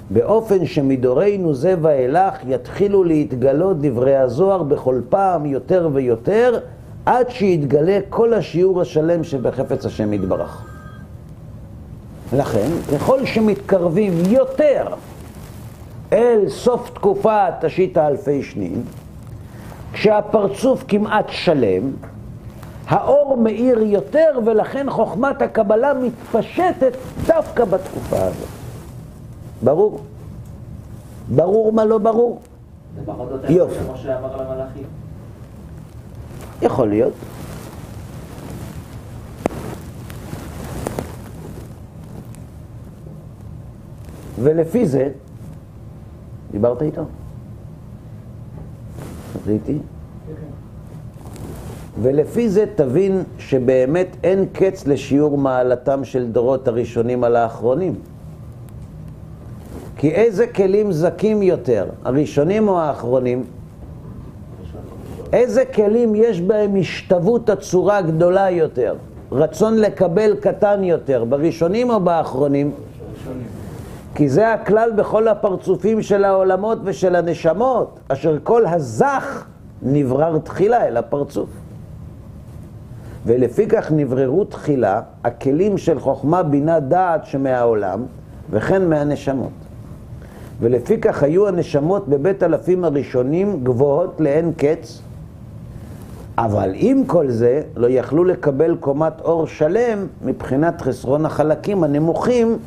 באופן 0.09 0.65
שמדורנו 0.65 1.53
זה 1.53 1.75
ואילך 1.81 2.35
יתחילו 2.47 3.03
להתגלות 3.03 3.81
דברי 3.81 4.15
הזוהר 4.15 4.63
בכל 4.63 5.01
פעם 5.09 5.45
יותר 5.45 5.89
ויותר, 5.93 6.59
עד 7.05 7.29
שיתגלה 7.29 7.99
כל 8.09 8.33
השיעור 8.33 8.81
השלם 8.81 9.23
שבחפץ 9.23 9.85
השם 9.85 10.13
יתברך. 10.13 10.76
לכן, 12.33 12.67
ככל 12.95 13.25
שמתקרבים 13.25 14.13
יותר 14.29 14.87
אל 16.13 16.49
סוף 16.49 16.89
תקופת 16.89 17.63
השיטה 17.63 18.07
אלפי 18.07 18.43
שנים, 18.43 18.83
כשהפרצוף 19.93 20.83
כמעט 20.87 21.25
שלם, 21.29 21.91
האור 22.87 23.37
מאיר 23.37 23.83
יותר, 23.83 24.39
ולכן 24.45 24.89
חוכמת 24.89 25.41
הקבלה 25.41 25.93
מתפשטת 25.93 26.93
דווקא 27.25 27.65
בתקופה 27.65 28.17
הזאת. 28.17 28.47
ברור? 29.63 29.99
ברור 31.35 31.73
מה 31.73 31.85
לא 31.85 31.97
ברור? 31.97 32.39
זה 32.95 33.01
פחות 33.05 33.31
או 33.31 33.53
יותר. 33.53 33.79
כמו 33.85 33.97
שאמר 33.97 34.37
למלאכים. 34.37 34.83
יכול 36.61 36.89
להיות. 36.89 37.13
ולפי 44.39 44.85
זה, 44.85 45.09
דיברת 46.51 46.81
איתו? 46.81 47.01
זה 49.45 49.51
איתי? 49.51 49.77
ולפי 52.01 52.49
זה 52.49 52.65
תבין 52.75 53.23
שבאמת 53.37 54.07
אין 54.23 54.45
קץ 54.53 54.87
לשיעור 54.87 55.37
מעלתם 55.37 56.05
של 56.05 56.27
דורות 56.31 56.67
הראשונים 56.67 57.23
על 57.23 57.35
האחרונים. 57.35 57.95
כי 59.97 60.11
איזה 60.11 60.47
כלים 60.47 60.91
זכים 60.91 61.41
יותר, 61.41 61.85
הראשונים 62.03 62.67
או 62.67 62.79
האחרונים? 62.79 63.43
איזה 65.33 65.65
כלים 65.65 66.15
יש 66.15 66.41
בהם 66.41 66.75
השתוות 66.79 67.49
הצורה 67.49 68.01
גדולה 68.01 68.49
יותר, 68.49 68.95
רצון 69.31 69.77
לקבל 69.77 70.35
קטן 70.35 70.83
יותר, 70.83 71.23
בראשונים 71.23 71.89
או 71.89 71.99
באחרונים? 71.99 72.71
כי 74.17 74.29
זה 74.29 74.53
הכלל 74.53 74.91
בכל 74.95 75.27
הפרצופים 75.27 76.01
של 76.01 76.23
העולמות 76.23 76.77
ושל 76.83 77.15
הנשמות, 77.15 77.99
אשר 78.07 78.37
כל 78.43 78.65
הזך 78.65 79.45
נברר 79.81 80.37
תחילה 80.37 80.87
אל 80.87 80.97
הפרצוף. 80.97 81.49
ולפי 83.25 83.67
כך 83.67 83.91
נבררו 83.91 84.45
תחילה 84.45 85.01
הכלים 85.23 85.77
של 85.77 85.99
חוכמה, 85.99 86.43
בינה, 86.43 86.79
דעת 86.79 87.25
שמהעולם, 87.25 88.03
וכן 88.49 88.89
מהנשמות. 88.89 89.51
ולפי 90.59 91.01
כך 91.01 91.23
היו 91.23 91.47
הנשמות 91.47 92.07
בבית 92.07 92.43
אלפים 92.43 92.85
הראשונים 92.85 93.63
גבוהות 93.63 94.19
לאין 94.19 94.51
קץ, 94.57 95.01
אבל 96.37 96.71
עם 96.75 97.05
כל 97.05 97.29
זה, 97.29 97.61
לא 97.75 97.87
יכלו 97.89 98.23
לקבל 98.23 98.75
קומת 98.79 99.21
אור 99.21 99.47
שלם 99.47 100.07
מבחינת 100.25 100.81
חסרון 100.81 101.25
החלקים 101.25 101.83
הנמוכים 101.83 102.57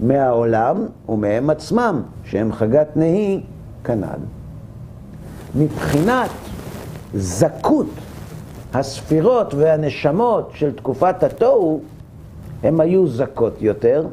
מהעולם 0.00 0.86
ומהם 1.08 1.50
עצמם, 1.50 2.02
שהם 2.24 2.52
חגת 2.52 2.96
נהי 2.96 3.40
כנ"ל. 3.84 4.20
מבחינת 5.54 6.30
זכות 7.14 7.90
הספירות 8.74 9.54
והנשמות 9.54 10.50
של 10.54 10.72
תקופת 10.72 11.22
התוהו, 11.22 11.80
הם 12.62 12.80
היו 12.80 13.06
זכות 13.06 13.62
יותר, 13.62 14.06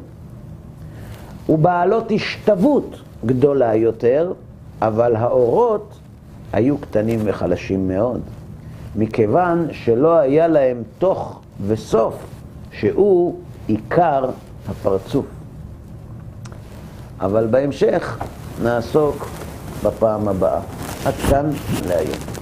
ובעלות 1.48 2.10
השתוות 2.10 2.96
גדולה 3.26 3.74
יותר, 3.74 4.32
אבל 4.82 5.16
האורות 5.16 5.98
היו 6.52 6.78
קטנים 6.78 7.20
וחלשים 7.24 7.88
מאוד, 7.88 8.20
מכיוון 8.96 9.66
שלא 9.72 10.18
היה 10.18 10.48
להם 10.48 10.82
תוך 10.98 11.40
וסוף, 11.66 12.14
שהוא 12.72 13.34
עיקר 13.66 14.30
הפרצוף. 14.68 15.35
אבל 17.20 17.46
בהמשך 17.46 18.18
נעסוק 18.62 19.28
בפעם 19.82 20.28
הבאה. 20.28 20.60
עד 21.04 21.14
כאן 21.30 21.50
להיום. 21.88 22.35